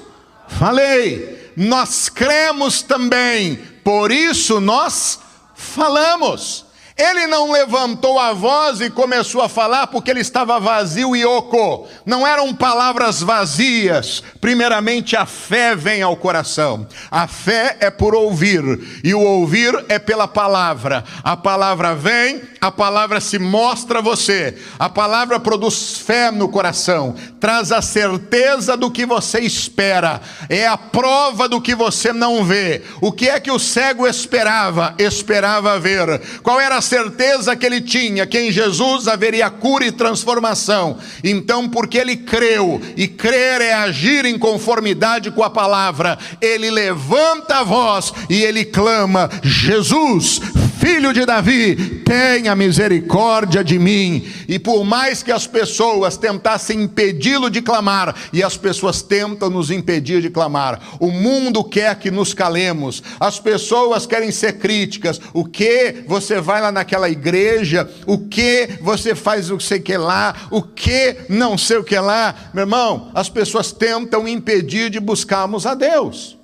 [0.47, 1.51] falei.
[1.55, 5.19] Nós cremos também, por isso nós
[5.53, 6.65] falamos.
[6.95, 11.87] Ele não levantou a voz e começou a falar porque ele estava vazio e oco.
[12.05, 14.23] Não eram palavras vazias.
[14.39, 16.87] Primeiramente, a fé vem ao coração.
[17.09, 18.63] A fé é por ouvir,
[19.03, 21.03] e o ouvir é pela palavra.
[21.23, 24.57] A palavra vem, a palavra se mostra a você.
[24.77, 30.77] A palavra produz fé no coração, traz a certeza do que você espera, é a
[30.77, 32.83] prova do que você não vê.
[33.01, 34.93] O que é que o cego esperava?
[34.99, 36.21] Esperava ver.
[36.41, 40.97] Qual era a certeza que ele tinha que em Jesus haveria cura e transformação.
[41.23, 47.59] Então, porque ele creu, e crer é agir em conformidade com a palavra, ele levanta
[47.59, 50.41] a voz e ele clama: Jesus,
[50.83, 54.29] filho de Davi, tenha misericórdia de mim.
[54.49, 59.71] E por mais que as pessoas tentassem impedi-lo de clamar, e as pessoas tentam nos
[59.71, 65.21] impedir de clamar, o mundo quer que nos calemos, as pessoas querem ser críticas.
[65.33, 67.89] O que você vai lá naquela igreja?
[68.05, 70.35] O que você faz o que sei que lá?
[70.51, 72.35] O que não sei o que lá?
[72.53, 76.37] Meu irmão, as pessoas tentam impedir de buscarmos a Deus.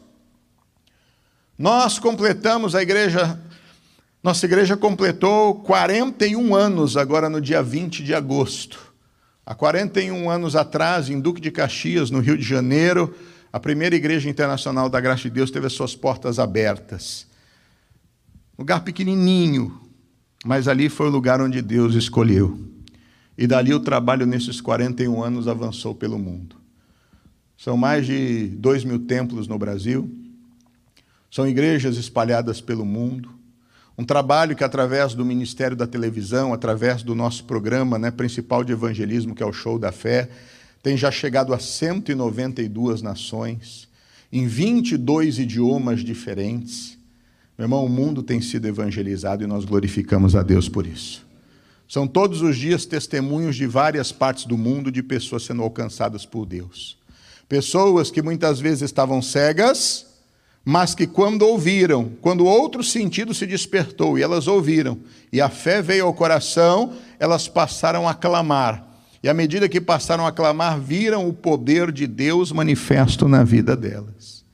[1.57, 3.37] Nós completamos a igreja
[4.21, 8.93] nossa igreja completou 41 anos agora no dia 20 de agosto.
[9.45, 13.15] Há 41 anos atrás, em Duque de Caxias, no Rio de Janeiro,
[13.51, 17.25] a primeira igreja internacional da Graça de Deus teve as suas portas abertas.
[18.57, 19.79] Lugar pequenininho,
[20.45, 22.59] mas ali foi o lugar onde Deus escolheu.
[23.37, 26.57] E dali o trabalho nesses 41 anos avançou pelo mundo.
[27.57, 30.13] São mais de dois mil templos no Brasil,
[31.31, 33.38] são igrejas espalhadas pelo mundo,
[33.99, 38.71] um trabalho que, através do Ministério da Televisão, através do nosso programa né, principal de
[38.71, 40.29] evangelismo, que é o Show da Fé,
[40.81, 43.89] tem já chegado a 192 nações,
[44.31, 46.97] em 22 idiomas diferentes.
[47.57, 51.27] Meu irmão, o mundo tem sido evangelizado e nós glorificamos a Deus por isso.
[51.85, 56.45] São todos os dias testemunhos de várias partes do mundo de pessoas sendo alcançadas por
[56.45, 56.97] Deus.
[57.49, 60.05] Pessoas que muitas vezes estavam cegas,
[60.63, 64.99] mas que quando ouviram, quando outro sentido se despertou e elas ouviram,
[65.31, 68.85] e a fé veio ao coração, elas passaram a clamar.
[69.21, 73.75] E à medida que passaram a clamar, viram o poder de Deus manifesto na vida
[73.75, 74.45] delas.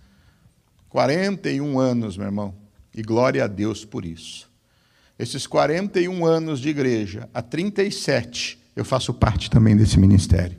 [0.90, 2.54] 41 anos, meu irmão,
[2.96, 4.50] e glória a Deus por isso.
[5.20, 10.58] Esses 41 anos de igreja, há 37, eu faço parte também desse ministério.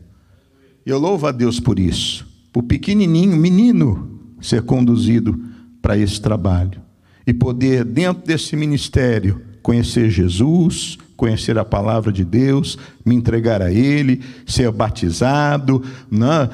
[0.84, 2.26] E eu louvo a Deus por isso.
[2.52, 5.38] Por pequenininho, menino, ser conduzido
[5.80, 6.80] para esse trabalho.
[7.26, 13.72] e poder, dentro desse ministério, conhecer Jesus, conhecer a palavra de Deus, me entregar a
[13.72, 16.48] Ele, ser batizado, né?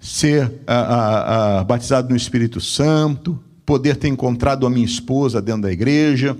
[0.00, 5.62] ser a, a, a, batizado no Espírito Santo, poder ter encontrado a minha esposa dentro
[5.62, 6.36] da igreja,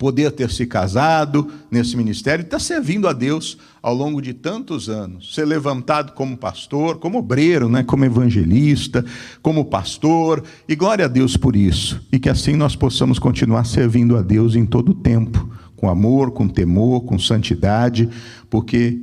[0.00, 5.34] poder ter se casado nesse ministério estar servindo a Deus ao longo de tantos anos,
[5.34, 9.04] ser levantado como pastor, como obreiro, né, como evangelista,
[9.42, 14.16] como pastor, e glória a Deus por isso, e que assim nós possamos continuar servindo
[14.16, 18.08] a Deus em todo o tempo, com amor, com temor, com santidade,
[18.48, 18.98] porque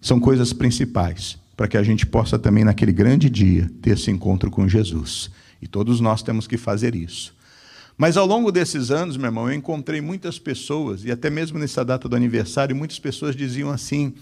[0.00, 4.48] são coisas principais para que a gente possa também naquele grande dia ter esse encontro
[4.48, 5.28] com Jesus.
[5.60, 7.35] E todos nós temos que fazer isso.
[7.96, 11.84] Mas ao longo desses anos, meu irmão, eu encontrei muitas pessoas, e até mesmo nessa
[11.84, 14.14] data do aniversário, muitas pessoas diziam assim: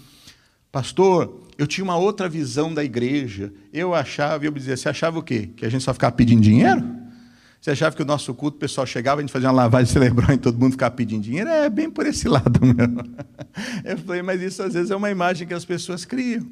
[0.71, 3.53] Pastor, eu tinha uma outra visão da igreja.
[3.73, 5.49] Eu achava, eu dizia: Você achava o quê?
[5.55, 6.83] Que a gente só ficava pedindo dinheiro?
[7.59, 10.31] Você achava que o nosso culto, o pessoal chegava, a gente fazia uma lavagem cerebral
[10.31, 11.49] e todo mundo ficava pedindo dinheiro?
[11.49, 13.03] É bem por esse lado mesmo.
[13.83, 16.45] Eu falei, mas isso às vezes é uma imagem que as pessoas criam.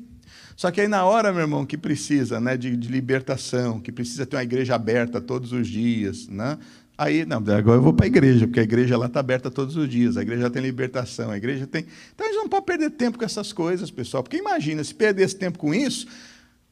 [0.56, 4.26] Só que aí na hora, meu irmão, que precisa né, de, de libertação, que precisa
[4.26, 6.58] ter uma igreja aberta todos os dias, né?
[6.96, 9.76] Aí, não, agora eu vou para a igreja, porque a igreja lá está aberta todos
[9.76, 11.88] os dias, a igreja tem libertação, a igreja tem.
[12.14, 15.24] Então a gente não pode perder tempo com essas coisas, pessoal, porque imagina, se perder
[15.24, 16.08] esse tempo com isso,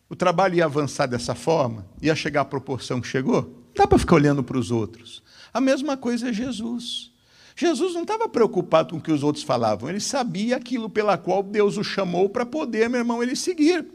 [0.08, 3.42] o trabalho ia avançar dessa forma, ia chegar à proporção que chegou.
[3.42, 5.24] Não dá para ficar olhando para os outros.
[5.52, 7.12] A mesma coisa é Jesus.
[7.56, 11.42] Jesus não estava preocupado com o que os outros falavam, ele sabia aquilo pela qual
[11.42, 13.86] Deus o chamou para poder, meu irmão, ele seguir.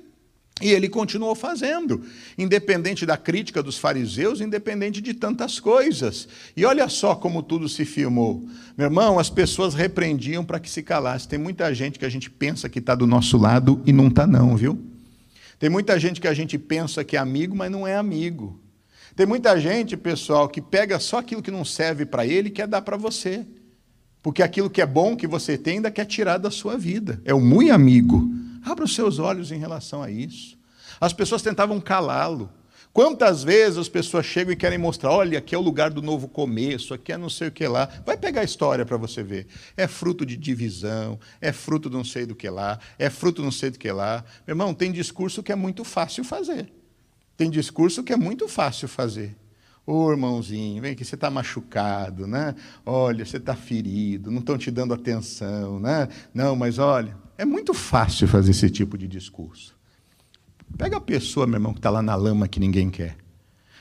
[0.62, 2.02] E ele continuou fazendo,
[2.38, 6.26] independente da crítica dos fariseus, independente de tantas coisas.
[6.56, 8.42] E olha só como tudo se filmou.
[8.74, 11.28] Meu irmão, as pessoas repreendiam para que se calasse.
[11.28, 14.26] Tem muita gente que a gente pensa que está do nosso lado e não está,
[14.26, 14.82] não, viu?
[15.58, 18.58] Tem muita gente que a gente pensa que é amigo, mas não é amigo.
[19.14, 22.66] Tem muita gente, pessoal, que pega só aquilo que não serve para ele e quer
[22.66, 23.46] dar para você.
[24.26, 27.22] Porque aquilo que é bom que você tem ainda quer tirar da sua vida.
[27.24, 28.28] É o muito amigo.
[28.64, 30.58] Abra os seus olhos em relação a isso.
[31.00, 32.50] As pessoas tentavam calá-lo.
[32.92, 36.26] Quantas vezes as pessoas chegam e querem mostrar, olha, aqui é o lugar do novo
[36.26, 37.88] começo, aqui é não sei o que lá.
[38.04, 39.46] Vai pegar a história para você ver.
[39.76, 43.52] É fruto de divisão, é fruto de não sei do que lá, é fruto não
[43.52, 44.24] sei do que lá.
[44.44, 46.68] Meu irmão, tem discurso que é muito fácil fazer.
[47.36, 49.36] Tem discurso que é muito fácil fazer.
[49.86, 52.56] Ô oh, irmãozinho, vem aqui, você está machucado, né?
[52.84, 56.08] Olha, você está ferido, não estão te dando atenção, né?
[56.34, 59.76] Não, mas olha, é muito fácil fazer esse tipo de discurso.
[60.76, 63.16] Pega a pessoa, meu irmão, que está lá na lama que ninguém quer.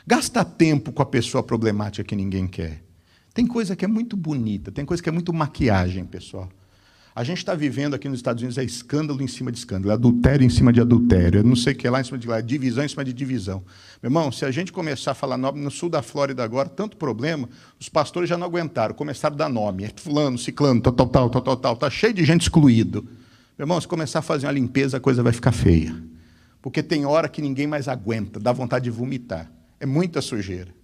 [0.05, 2.83] Gasta tempo com a pessoa problemática que ninguém quer.
[3.33, 6.47] Tem coisa que é muito bonita, tem coisa que é muito maquiagem, pessoal.
[7.15, 9.93] A gente está vivendo aqui nos Estados Unidos é escândalo em cima de escândalo, é
[9.93, 12.39] adultério em cima de adultério, é não sei o que lá em cima de lá,
[12.39, 13.63] é divisão em cima de divisão.
[14.03, 16.97] Meu irmão, se a gente começar a falar nome no sul da Flórida agora, tanto
[16.97, 17.47] problema,
[17.79, 21.29] os pastores já não aguentaram, começaram a dar nome, é fulano, ciclano, tal, tal, tal,
[21.29, 23.03] tal, tal, tal, está cheio de gente excluído.
[23.57, 25.95] Meu irmão, se começar a fazer uma limpeza, a coisa vai ficar feia.
[26.61, 29.49] Porque tem hora que ninguém mais aguenta, dá vontade de vomitar.
[29.79, 30.75] É muita sujeira.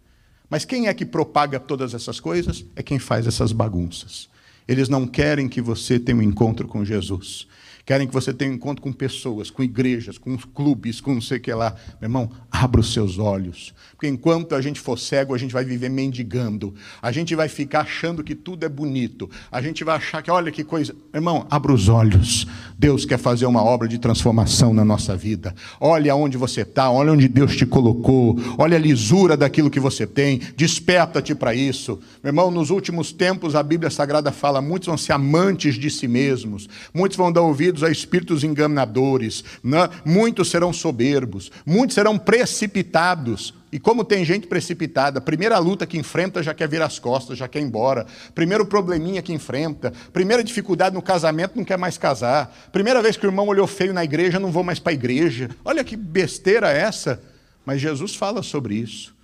[0.49, 2.63] Mas quem é que propaga todas essas coisas?
[2.73, 4.29] É quem faz essas bagunças.
[4.67, 7.47] Eles não querem que você tenha um encontro com Jesus.
[7.85, 11.37] Querem que você tenha um encontro com pessoas, com igrejas, com clubes, com não sei
[11.37, 11.75] o que lá.
[11.99, 13.73] Meu irmão, abra os seus olhos.
[13.91, 16.73] Porque enquanto a gente for cego, a gente vai viver mendigando.
[17.01, 19.29] A gente vai ficar achando que tudo é bonito.
[19.51, 20.93] A gente vai achar que, olha que coisa.
[21.11, 22.45] Meu irmão, abra os olhos.
[22.77, 25.53] Deus quer fazer uma obra de transformação na nossa vida.
[25.79, 28.39] Olha onde você está, olha onde Deus te colocou.
[28.57, 30.39] Olha a lisura daquilo que você tem.
[30.55, 31.99] Desperta-te para isso.
[32.23, 36.07] Meu irmão, nos últimos tempos, a Bíblia Sagrada fala: muitos vão ser amantes de si
[36.07, 36.67] mesmos.
[36.93, 39.87] Muitos vão dar ouvido ouvidos a espíritos enganadores, né?
[40.03, 43.53] muitos serão soberbos, muitos serão precipitados.
[43.71, 47.47] E como tem gente precipitada, primeira luta que enfrenta já quer vir as costas, já
[47.47, 48.05] quer ir embora.
[48.35, 52.53] Primeiro probleminha que enfrenta, primeira dificuldade no casamento, não quer mais casar.
[52.73, 55.49] Primeira vez que o irmão olhou feio na igreja, não vou mais para a igreja.
[55.63, 57.21] Olha que besteira essa.
[57.65, 59.15] Mas Jesus fala sobre isso.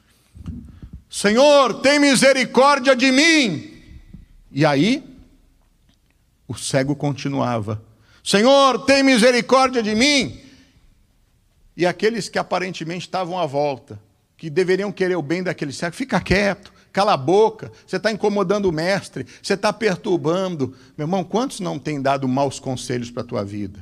[1.10, 3.74] Senhor, tem misericórdia de mim.
[4.52, 5.04] E aí,
[6.48, 7.84] o cego continuava
[8.28, 10.38] Senhor, tem misericórdia de mim.
[11.78, 13.98] E aqueles que aparentemente estavam à volta,
[14.36, 18.66] que deveriam querer o bem daquele cego, fica quieto, cala a boca, você está incomodando
[18.66, 20.76] o mestre, você está perturbando.
[20.98, 23.80] Meu irmão, quantos não têm dado maus conselhos para a tua vida?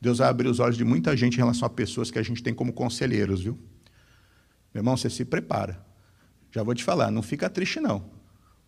[0.00, 2.42] Deus vai abrir os olhos de muita gente em relação a pessoas que a gente
[2.42, 3.56] tem como conselheiros, viu?
[4.74, 5.80] Meu irmão, você se prepara.
[6.50, 8.10] Já vou te falar, não fica triste não,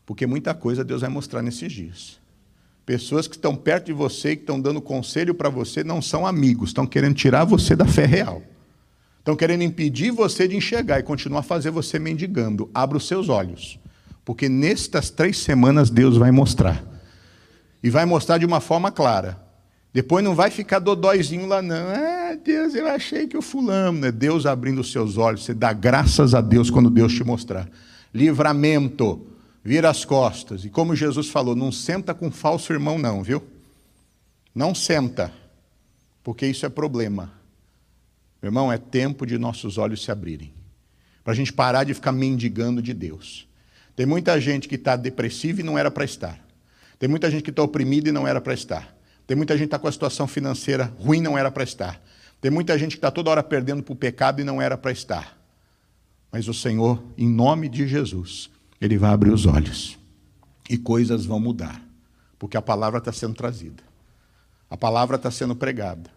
[0.07, 2.20] porque muita coisa Deus vai mostrar nesses dias.
[2.91, 6.71] Pessoas que estão perto de você, que estão dando conselho para você, não são amigos,
[6.71, 8.43] estão querendo tirar você da fé real.
[9.21, 12.69] Estão querendo impedir você de enxergar e continuar a fazer você mendigando.
[12.75, 13.79] Abra os seus olhos.
[14.25, 16.85] Porque nestas três semanas Deus vai mostrar.
[17.81, 19.41] E vai mostrar de uma forma clara.
[19.95, 21.91] Depois não vai ficar dodóizinho lá, não.
[21.91, 24.01] Ah, Deus, eu achei que o fulano.
[24.01, 24.11] Né?
[24.11, 25.45] Deus abrindo os seus olhos.
[25.45, 27.69] Você dá graças a Deus quando Deus te mostrar.
[28.13, 29.30] Livramento.
[29.63, 30.65] Vira as costas.
[30.65, 33.43] E como Jesus falou, não senta com falso irmão, não, viu?
[34.55, 35.33] Não senta.
[36.23, 37.33] Porque isso é problema.
[38.43, 40.53] Meu irmão, é tempo de nossos olhos se abrirem.
[41.23, 43.47] Para a gente parar de ficar mendigando de Deus.
[43.95, 46.41] Tem muita gente que está depressiva e não era para estar.
[46.99, 48.97] Tem muita gente que está oprimida e não era para estar.
[49.27, 52.03] Tem muita gente que está com a situação financeira ruim e não era para estar.
[52.41, 54.91] Tem muita gente que está toda hora perdendo para o pecado e não era para
[54.91, 55.39] estar.
[56.33, 58.51] Mas o Senhor, em nome de Jesus,
[58.81, 59.99] Ele vai abrir os olhos.
[60.69, 61.83] E coisas vão mudar.
[62.39, 63.83] Porque a palavra está sendo trazida.
[64.71, 66.11] A palavra está sendo pregada.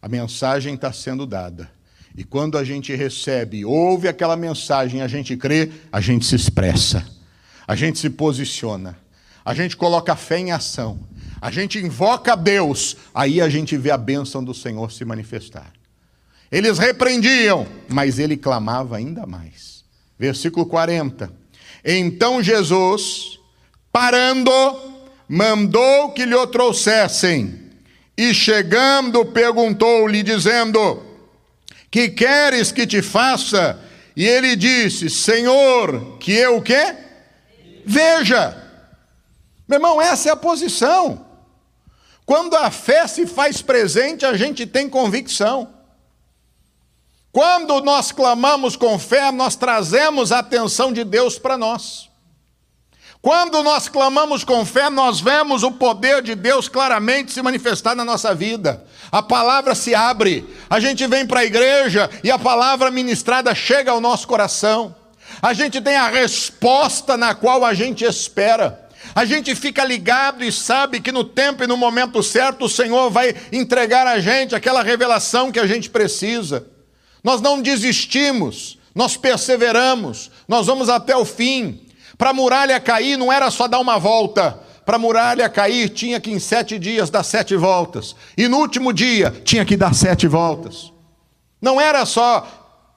[0.00, 1.70] A mensagem está sendo dada.
[2.16, 7.06] E quando a gente recebe, ouve aquela mensagem, a gente crê, a gente se expressa,
[7.66, 8.98] a gente se posiciona,
[9.42, 11.00] a gente coloca fé em ação,
[11.40, 15.72] a gente invoca Deus, aí a gente vê a bênção do Senhor se manifestar.
[16.50, 19.84] Eles repreendiam, mas ele clamava ainda mais.
[20.18, 21.41] Versículo 40.
[21.84, 23.38] Então Jesus,
[23.90, 24.50] parando,
[25.28, 27.60] mandou que lhe o trouxessem,
[28.16, 31.12] e chegando, perguntou-lhe, dizendo:
[31.92, 33.78] que queres que te faça?
[34.16, 36.96] E ele disse: Senhor, que eu o quê?
[37.84, 38.56] Veja.
[39.68, 41.26] Meu irmão, essa é a posição.
[42.24, 45.68] Quando a fé se faz presente, a gente tem convicção.
[47.32, 52.10] Quando nós clamamos com fé, nós trazemos a atenção de Deus para nós.
[53.22, 58.04] Quando nós clamamos com fé, nós vemos o poder de Deus claramente se manifestar na
[58.04, 58.84] nossa vida.
[59.10, 63.92] A palavra se abre, a gente vem para a igreja e a palavra ministrada chega
[63.92, 64.94] ao nosso coração.
[65.40, 68.88] A gente tem a resposta na qual a gente espera.
[69.14, 73.08] A gente fica ligado e sabe que no tempo e no momento certo o Senhor
[73.08, 76.66] vai entregar a gente aquela revelação que a gente precisa.
[77.22, 81.80] Nós não desistimos, nós perseveramos, nós vamos até o fim.
[82.18, 84.58] Para a muralha cair não era só dar uma volta.
[84.84, 88.16] Para a muralha cair tinha que em sete dias dar sete voltas.
[88.36, 90.92] E no último dia tinha que dar sete voltas.
[91.60, 92.46] Não era só,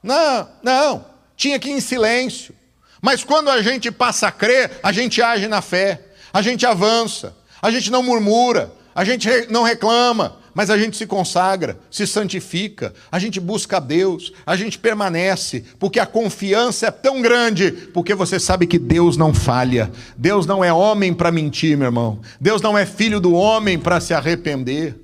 [0.02, 1.06] não, não,
[1.38, 2.56] tinha que ir em silêncio.
[3.02, 6.02] Mas quando a gente passa a crer, a gente age na fé,
[6.34, 11.06] a gente avança, a gente não murmura, a gente não reclama, mas a gente se
[11.06, 16.92] consagra, se santifica, a gente busca a Deus, a gente permanece, porque a confiança é
[16.92, 21.78] tão grande, porque você sabe que Deus não falha, Deus não é homem para mentir,
[21.78, 24.96] meu irmão, Deus não é filho do homem para se arrepender.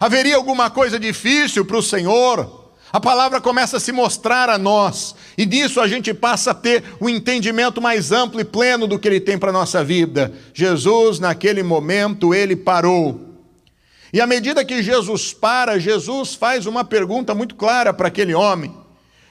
[0.00, 2.64] Haveria alguma coisa difícil para o Senhor?
[2.92, 6.82] A palavra começa a se mostrar a nós, e disso a gente passa a ter
[7.00, 10.32] um entendimento mais amplo e pleno do que ele tem para a nossa vida.
[10.52, 13.25] Jesus, naquele momento, ele parou
[14.12, 18.74] e à medida que Jesus para, Jesus faz uma pergunta muito clara para aquele homem.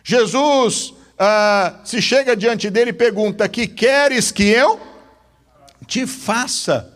[0.03, 4.79] Jesus ah, se chega diante dele e pergunta: Que queres que eu
[5.87, 6.91] te faça?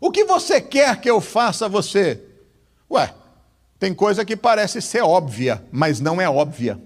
[0.00, 2.20] O que você quer que eu faça a você?
[2.90, 3.14] Ué,
[3.78, 6.78] tem coisa que parece ser óbvia, mas não é óbvia.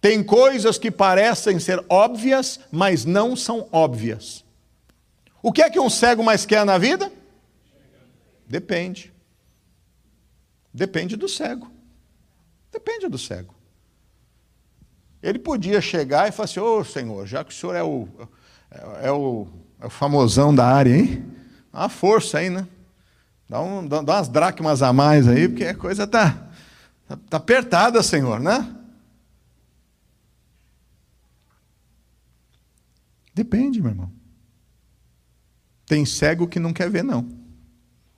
[0.00, 4.44] Tem coisas que parecem ser óbvias, mas não são óbvias.
[5.42, 7.12] O que é que um cego mais quer na vida?
[8.52, 9.10] Depende.
[10.74, 11.72] Depende do cego.
[12.70, 13.54] Depende do cego.
[15.22, 18.06] Ele podia chegar e falar assim: Ô oh, Senhor, já que o senhor é o,
[19.00, 19.48] é, o,
[19.80, 21.24] é o famosão da área, hein?
[21.72, 22.68] Dá uma força aí, né?
[23.48, 26.52] Dá, um, dá umas dracmas a mais aí, porque a coisa está
[27.08, 28.70] tá, tá apertada, Senhor, né?
[33.32, 34.12] Depende, meu irmão.
[35.86, 37.41] Tem cego que não quer ver, não.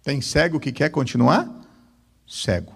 [0.04, 1.50] Tem cego que quer continuar?
[2.26, 2.74] Cego.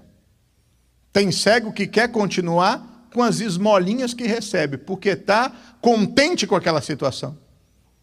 [1.13, 6.81] Tem cego que quer continuar com as esmolinhas que recebe, porque está contente com aquela
[6.81, 7.39] situação,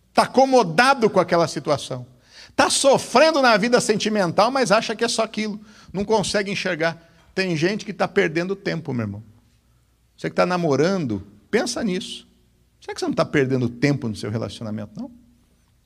[0.09, 2.05] está acomodado com aquela situação,
[2.49, 5.59] está sofrendo na vida sentimental, mas acha que é só aquilo,
[5.91, 7.11] não consegue enxergar.
[7.33, 9.23] Tem gente que está perdendo tempo, meu irmão.
[10.15, 12.27] Você que está namorando, pensa nisso.
[12.79, 15.11] Será que você não está perdendo tempo no seu relacionamento, não?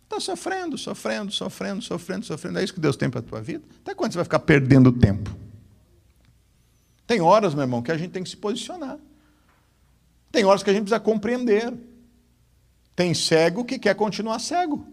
[0.09, 2.57] Está sofrendo, sofrendo, sofrendo, sofrendo, sofrendo.
[2.57, 3.63] É isso que Deus tem para a tua vida?
[3.83, 5.29] Até quando você vai ficar perdendo tempo?
[7.05, 8.97] Tem horas, meu irmão, que a gente tem que se posicionar.
[10.31, 11.71] Tem horas que a gente precisa compreender.
[12.95, 14.83] Tem cego que quer continuar cego.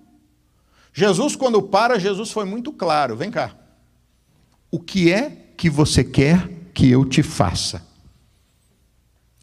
[0.93, 3.17] Jesus, quando para, Jesus foi muito claro.
[3.17, 3.57] Vem cá.
[4.71, 7.83] O que é que você quer que eu te faça?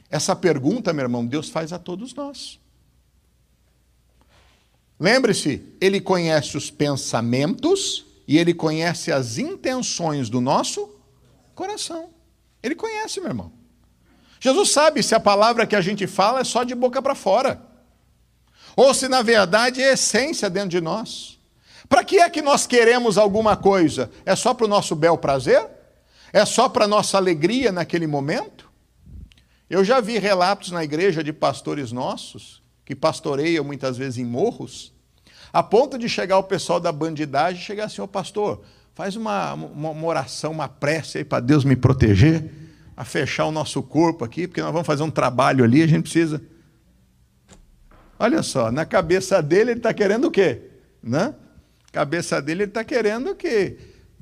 [0.07, 2.59] Essa pergunta, meu irmão, Deus faz a todos nós.
[4.99, 10.89] Lembre-se, ele conhece os pensamentos e ele conhece as intenções do nosso
[11.53, 12.09] coração.
[12.61, 13.51] Ele conhece, meu irmão.
[14.39, 17.61] Jesus sabe se a palavra que a gente fala é só de boca para fora,
[18.75, 21.39] ou se na verdade é essência dentro de nós.
[21.87, 24.09] Para que é que nós queremos alguma coisa?
[24.25, 25.69] É só para o nosso bel prazer?
[26.31, 28.71] É só para a nossa alegria naquele momento?
[29.69, 34.93] Eu já vi relatos na igreja de pastores nossos, que pastoreiam muitas vezes em morros,
[35.51, 38.63] a ponto de chegar o pessoal da bandidagem e chegar assim, ô pastor,
[38.93, 42.51] faz uma, uma, uma oração, uma prece aí para Deus me proteger,
[42.95, 46.03] a fechar o nosso corpo aqui, porque nós vamos fazer um trabalho ali, a gente
[46.03, 46.41] precisa.
[48.19, 50.61] Olha só, na cabeça dele ele está querendo o quê?
[51.01, 51.33] Né?
[51.91, 53.77] Cabeça dele ele está querendo o quê?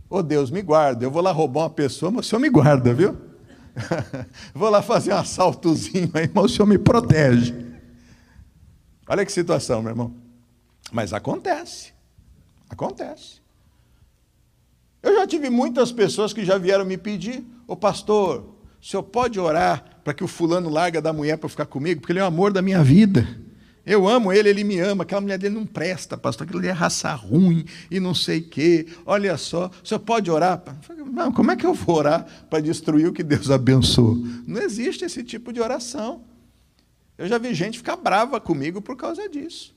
[0.09, 2.49] Ô oh, Deus, me guarda, eu vou lá roubar uma pessoa, mas o Senhor me
[2.49, 3.17] guarda, viu?
[4.53, 7.70] vou lá fazer um assaltozinho aí, mas o Senhor me protege.
[9.11, 10.15] Olha que situação, meu irmão.
[10.89, 11.91] Mas acontece.
[12.69, 13.41] Acontece.
[15.03, 19.37] Eu já tive muitas pessoas que já vieram me pedir, ô pastor, o senhor pode
[19.37, 21.99] orar para que o fulano larga da mulher para ficar comigo?
[21.99, 23.27] Porque ele é o amor da minha vida.
[23.85, 25.03] Eu amo ele, ele me ama.
[25.03, 26.47] Aquela mulher dele não presta, pastor.
[26.47, 28.87] Aquilo é raça ruim e não sei o quê.
[29.05, 30.63] Olha só, o senhor pode orar?
[31.11, 34.15] Não, como é que eu vou orar para destruir o que Deus abençoou?
[34.47, 36.30] Não existe esse tipo de oração.
[37.17, 39.75] Eu já vi gente ficar brava comigo por causa disso.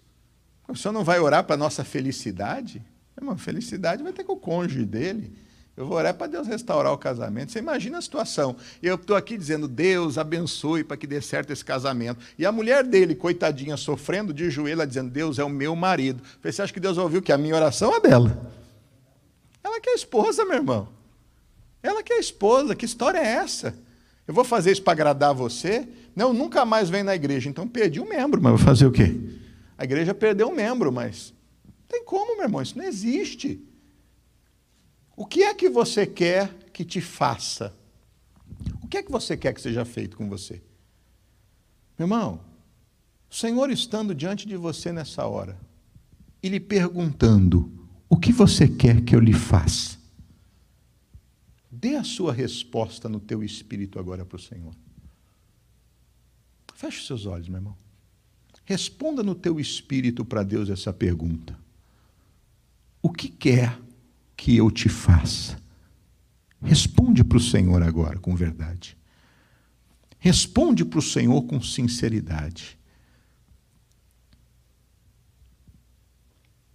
[0.69, 2.83] O senhor não vai orar para a nossa felicidade?
[3.17, 5.33] Irmão, felicidade vai ter com o cônjuge dele.
[5.77, 7.51] Eu vou orar para Deus restaurar o casamento.
[7.51, 8.57] Você imagina a situação.
[8.81, 12.25] Eu estou aqui dizendo, Deus abençoe para que dê certo esse casamento.
[12.39, 16.23] E a mulher dele, coitadinha, sofrendo de joelho, dizendo, Deus é o meu marido.
[16.41, 18.53] você acha que Deus ouviu que a minha oração é dela?
[19.65, 20.89] Ela que é esposa, meu irmão.
[21.83, 22.77] Ela que é esposa.
[22.77, 23.77] Que história é essa?
[24.27, 25.87] Eu vou fazer isso para agradar você?
[26.17, 27.49] Não, nunca mais vem na igreja.
[27.49, 29.15] Então perdi um membro, mas vou fazer o quê?
[29.77, 31.35] A igreja perdeu um membro, mas
[31.89, 33.61] tem como, meu irmão, isso não existe.
[35.17, 37.75] O que é que você quer que te faça?
[38.83, 40.63] O que é que você quer que seja feito com você?
[41.99, 42.41] Meu irmão,
[43.31, 45.59] o Senhor estando diante de você nessa hora
[46.43, 47.71] e lhe perguntando:
[48.09, 49.94] o que você quer que eu lhe faça?
[51.85, 54.75] Dê a sua resposta no teu espírito agora para o Senhor.
[56.75, 57.77] Feche seus olhos, meu irmão.
[58.65, 61.55] Responda no teu espírito para Deus essa pergunta.
[63.03, 63.79] O que quer
[64.35, 65.61] que eu te faça?
[66.63, 68.97] Responde para o Senhor agora com verdade.
[70.19, 72.79] Responde para o Senhor com sinceridade.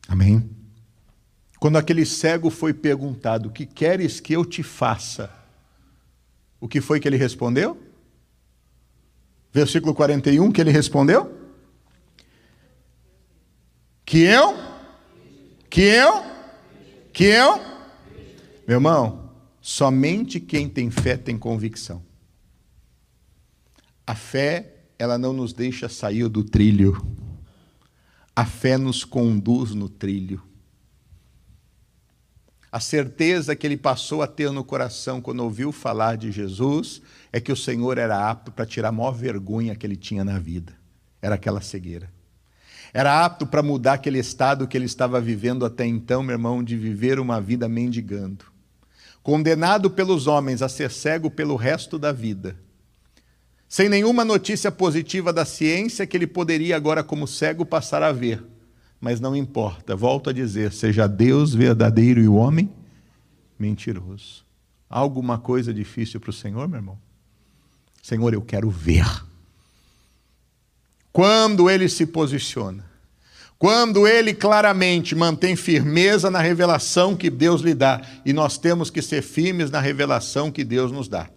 [0.07, 0.59] Amém?
[1.60, 5.30] Quando aquele cego foi perguntado: O que queres que eu te faça?
[6.60, 7.78] O que foi que ele respondeu?
[9.51, 11.36] Versículo 41, que ele respondeu?
[14.05, 14.55] Que eu?
[15.70, 16.24] Que eu?
[17.12, 17.57] Que eu?
[18.68, 19.32] Meu irmão,
[19.62, 22.03] somente quem tem fé tem convicção.
[24.05, 27.05] A fé, ela não nos deixa sair do trilho.
[28.36, 30.49] A fé nos conduz no trilho.
[32.72, 37.02] A certeza que ele passou a ter no coração quando ouviu falar de Jesus
[37.34, 40.38] é que o Senhor era apto para tirar a maior vergonha que ele tinha na
[40.38, 40.74] vida.
[41.22, 42.12] Era aquela cegueira.
[42.94, 46.76] Era apto para mudar aquele estado que ele estava vivendo até então, meu irmão, de
[46.76, 48.46] viver uma vida mendigando.
[49.22, 52.56] Condenado pelos homens a ser cego pelo resto da vida.
[53.68, 58.44] Sem nenhuma notícia positiva da ciência que ele poderia agora, como cego, passar a ver.
[59.00, 62.70] Mas não importa, volto a dizer: seja Deus verdadeiro e o homem
[63.58, 64.43] mentiroso.
[64.89, 66.97] Alguma coisa difícil para o Senhor, meu irmão?
[68.02, 69.06] Senhor, eu quero ver.
[71.12, 72.89] Quando ele se posiciona,
[73.58, 79.02] quando ele claramente mantém firmeza na revelação que Deus lhe dá, e nós temos que
[79.02, 81.30] ser firmes na revelação que Deus nos dá.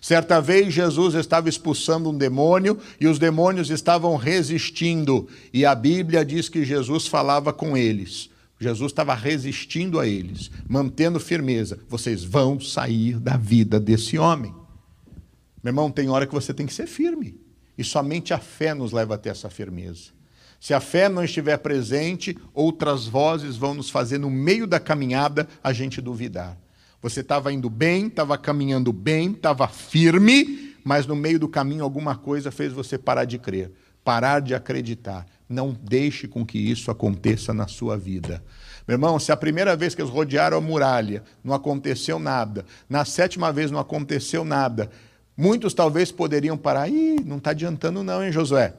[0.00, 6.24] Certa vez Jesus estava expulsando um demônio e os demônios estavam resistindo, e a Bíblia
[6.24, 8.30] diz que Jesus falava com eles.
[8.60, 11.78] Jesus estava resistindo a eles, mantendo firmeza.
[11.88, 14.54] Vocês vão sair da vida desse homem.
[15.62, 17.40] Meu irmão, tem hora que você tem que ser firme.
[17.76, 20.10] E somente a fé nos leva a ter essa firmeza.
[20.60, 25.48] Se a fé não estiver presente, outras vozes vão nos fazer, no meio da caminhada,
[25.64, 26.58] a gente duvidar.
[27.02, 32.16] Você estava indo bem, estava caminhando bem, estava firme, mas no meio do caminho alguma
[32.16, 33.72] coisa fez você parar de crer,
[34.04, 35.26] parar de acreditar.
[35.48, 38.42] Não deixe com que isso aconteça na sua vida.
[38.86, 43.04] Meu irmão, se a primeira vez que eles rodearam a muralha não aconteceu nada, na
[43.04, 44.90] sétima vez não aconteceu nada,
[45.40, 48.74] Muitos talvez poderiam parar, ih, não está adiantando não, hein, Josué?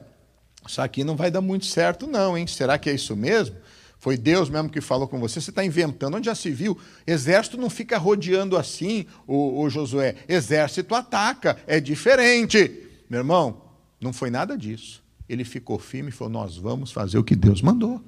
[0.64, 2.46] Isso aqui não vai dar muito certo, não, hein?
[2.46, 3.56] Será que é isso mesmo?
[4.02, 5.40] Foi Deus mesmo que falou com você?
[5.40, 6.16] Você está inventando.
[6.16, 6.76] Onde já se viu?
[7.06, 10.16] Exército não fica rodeando assim, o, o Josué.
[10.26, 12.88] Exército ataca, é diferente.
[13.08, 13.62] Meu irmão,
[14.00, 15.04] não foi nada disso.
[15.28, 18.02] Ele ficou firme e falou: Nós vamos fazer o que Deus mandou.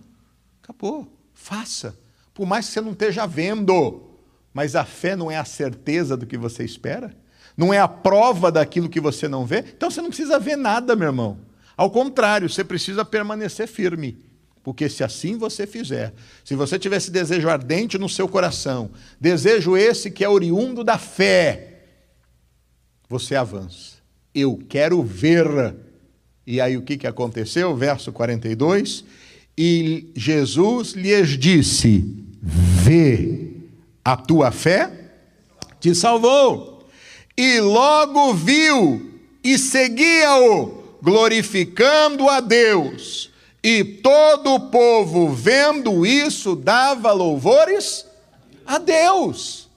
[0.60, 1.06] Acabou.
[1.32, 1.96] Faça.
[2.34, 4.02] Por mais que você não esteja vendo.
[4.52, 7.16] Mas a fé não é a certeza do que você espera?
[7.56, 9.60] Não é a prova daquilo que você não vê?
[9.60, 11.38] Então você não precisa ver nada, meu irmão.
[11.76, 14.33] Ao contrário, você precisa permanecer firme.
[14.64, 18.90] Porque se assim você fizer, se você tiver esse desejo ardente no seu coração,
[19.20, 21.82] desejo esse que é oriundo da fé,
[23.06, 23.98] você avança.
[24.34, 25.76] Eu quero ver.
[26.46, 27.76] E aí o que, que aconteceu?
[27.76, 29.04] Verso 42.
[29.56, 32.02] E Jesus lhes disse:
[32.42, 33.50] Vê,
[34.02, 34.90] a tua fé
[35.78, 36.88] te salvou.
[37.36, 43.33] E logo viu e seguia-o glorificando a Deus.
[43.64, 48.04] E todo o povo, vendo isso, dava louvores
[48.66, 49.70] a Deus.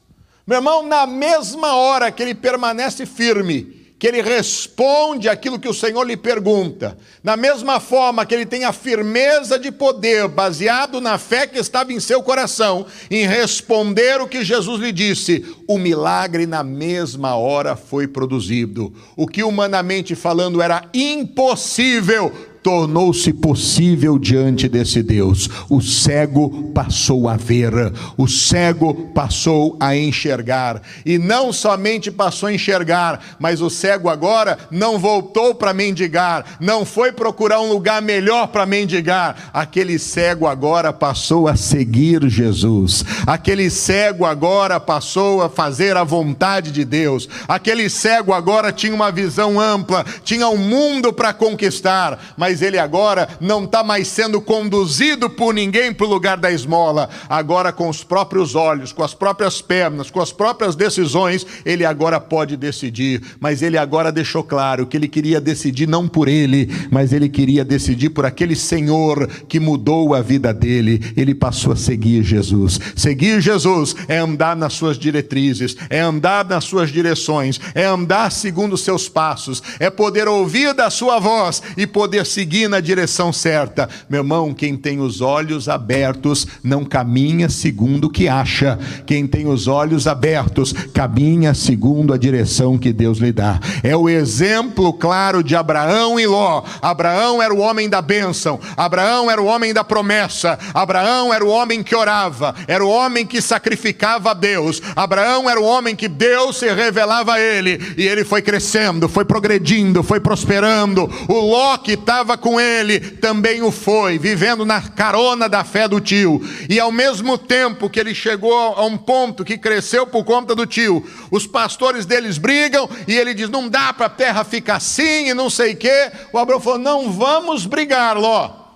[0.46, 5.74] Meu irmão, na mesma hora que ele permanece firme, que ele responde aquilo que o
[5.74, 11.18] Senhor lhe pergunta, na mesma forma que ele tem a firmeza de poder, baseado na
[11.18, 16.46] fé que estava em seu coração, em responder o que Jesus lhe disse, o milagre
[16.46, 18.94] na mesma hora foi produzido.
[19.16, 22.32] O que humanamente falando era impossível,
[22.68, 25.50] tornou-se possível diante desse Deus.
[25.70, 27.72] O cego passou a ver,
[28.18, 34.58] o cego passou a enxergar, e não somente passou a enxergar, mas o cego agora
[34.70, 39.50] não voltou para mendigar, não foi procurar um lugar melhor para mendigar.
[39.54, 46.74] Aquele cego agora passou a seguir Jesus, aquele cego agora passou a fazer a vontade
[46.74, 52.57] de Deus, aquele cego agora tinha uma visão ampla, tinha um mundo para conquistar, mas
[52.58, 57.08] mas ele agora não está mais sendo conduzido por ninguém para o lugar da esmola.
[57.30, 62.20] Agora, com os próprios olhos, com as próprias pernas, com as próprias decisões, ele agora
[62.20, 63.22] pode decidir.
[63.40, 67.64] Mas ele agora deixou claro que ele queria decidir não por ele, mas ele queria
[67.64, 71.14] decidir por aquele Senhor que mudou a vida dele.
[71.16, 72.80] Ele passou a seguir Jesus.
[72.96, 78.76] Seguir Jesus é andar nas suas diretrizes, é andar nas suas direções, é andar segundo
[78.76, 83.90] seus passos, é poder ouvir da sua voz e poder seguir seguir na direção certa.
[84.10, 88.80] Meu irmão, quem tem os olhos abertos não caminha segundo o que acha.
[89.06, 93.60] Quem tem os olhos abertos caminha segundo a direção que Deus lhe dá.
[93.84, 96.64] É o exemplo claro de Abraão e Ló.
[96.82, 101.50] Abraão era o homem da bênção, Abraão era o homem da promessa, Abraão era o
[101.50, 104.82] homem que orava, era o homem que sacrificava a Deus.
[104.96, 109.26] Abraão era o homem que Deus se revelava a ele e ele foi crescendo, foi
[109.26, 111.10] progredindo, foi prosperando.
[111.28, 116.02] O Ló que estava com ele também o foi, vivendo na carona da fé do
[116.02, 116.42] tio.
[116.68, 120.66] E ao mesmo tempo que ele chegou a um ponto que cresceu por conta do
[120.66, 125.30] tio, os pastores deles brigam e ele diz: não dá para a terra ficar assim
[125.30, 126.12] e não sei o quê.
[126.34, 128.67] O Abraão falou: não vamos brigar, Ló.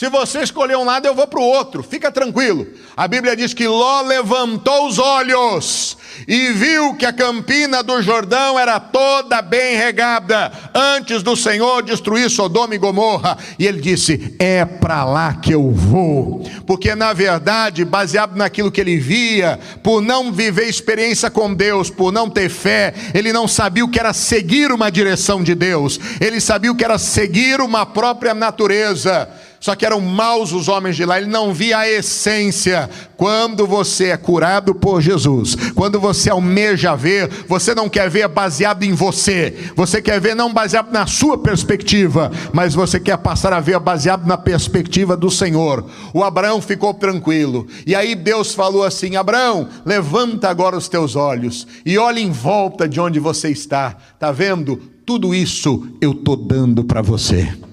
[0.00, 2.66] Se você escolher um lado, eu vou para o outro, fica tranquilo.
[2.96, 5.94] A Bíblia diz que Ló levantou os olhos
[6.26, 12.30] e viu que a campina do Jordão era toda bem regada, antes do Senhor destruir
[12.30, 13.36] Sodoma e Gomorra.
[13.58, 18.80] E ele disse: É para lá que eu vou, porque na verdade, baseado naquilo que
[18.80, 23.84] ele via, por não viver experiência com Deus, por não ter fé, ele não sabia
[23.84, 27.84] o que era seguir uma direção de Deus, ele sabia o que era seguir uma
[27.84, 29.28] própria natureza
[29.60, 32.88] só que eram maus os homens de lá, ele não via a essência.
[33.14, 38.84] Quando você é curado por Jesus, quando você almeja ver, você não quer ver baseado
[38.84, 43.60] em você, você quer ver não baseado na sua perspectiva, mas você quer passar a
[43.60, 45.84] ver baseado na perspectiva do Senhor.
[46.14, 51.66] O Abraão ficou tranquilo, e aí Deus falou assim: Abraão, levanta agora os teus olhos
[51.84, 54.78] e olhe em volta de onde você está, está vendo?
[55.04, 57.69] Tudo isso eu estou dando para você.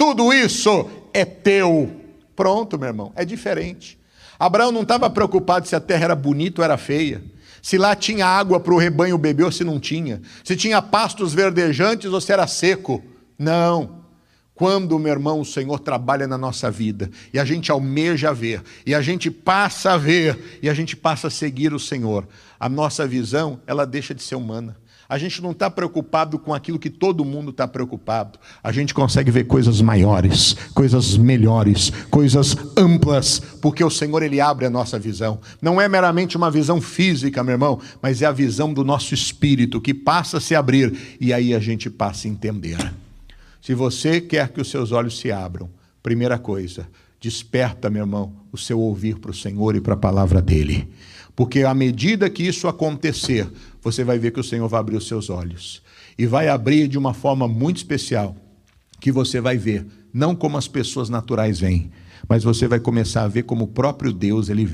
[0.00, 1.94] Tudo isso é teu.
[2.34, 3.98] Pronto, meu irmão, é diferente.
[4.38, 7.22] Abraão não estava preocupado se a terra era bonita ou era feia,
[7.60, 11.34] se lá tinha água para o rebanho beber ou se não tinha, se tinha pastos
[11.34, 13.04] verdejantes ou se era seco.
[13.38, 14.00] Não.
[14.54, 18.94] Quando, meu irmão, o Senhor trabalha na nossa vida e a gente almeja ver, e
[18.94, 22.26] a gente passa a ver, e a gente passa a seguir o Senhor,
[22.58, 24.78] a nossa visão, ela deixa de ser humana.
[25.10, 28.38] A gente não está preocupado com aquilo que todo mundo está preocupado.
[28.62, 34.66] A gente consegue ver coisas maiores, coisas melhores, coisas amplas, porque o Senhor ele abre
[34.66, 35.40] a nossa visão.
[35.60, 39.80] Não é meramente uma visão física, meu irmão, mas é a visão do nosso espírito
[39.80, 42.78] que passa a se abrir e aí a gente passa a entender.
[43.60, 45.68] se você quer que os seus olhos se abram,
[46.04, 46.86] primeira coisa,
[47.20, 50.88] desperta, meu irmão, o seu ouvir para o Senhor e para a palavra dele.
[51.34, 53.48] Porque à medida que isso acontecer,
[53.82, 55.82] você vai ver que o Senhor vai abrir os seus olhos.
[56.18, 58.36] E vai abrir de uma forma muito especial,
[59.00, 61.90] que você vai ver, não como as pessoas naturais veem,
[62.28, 64.68] mas você vai começar a ver como o próprio Deus ele vê.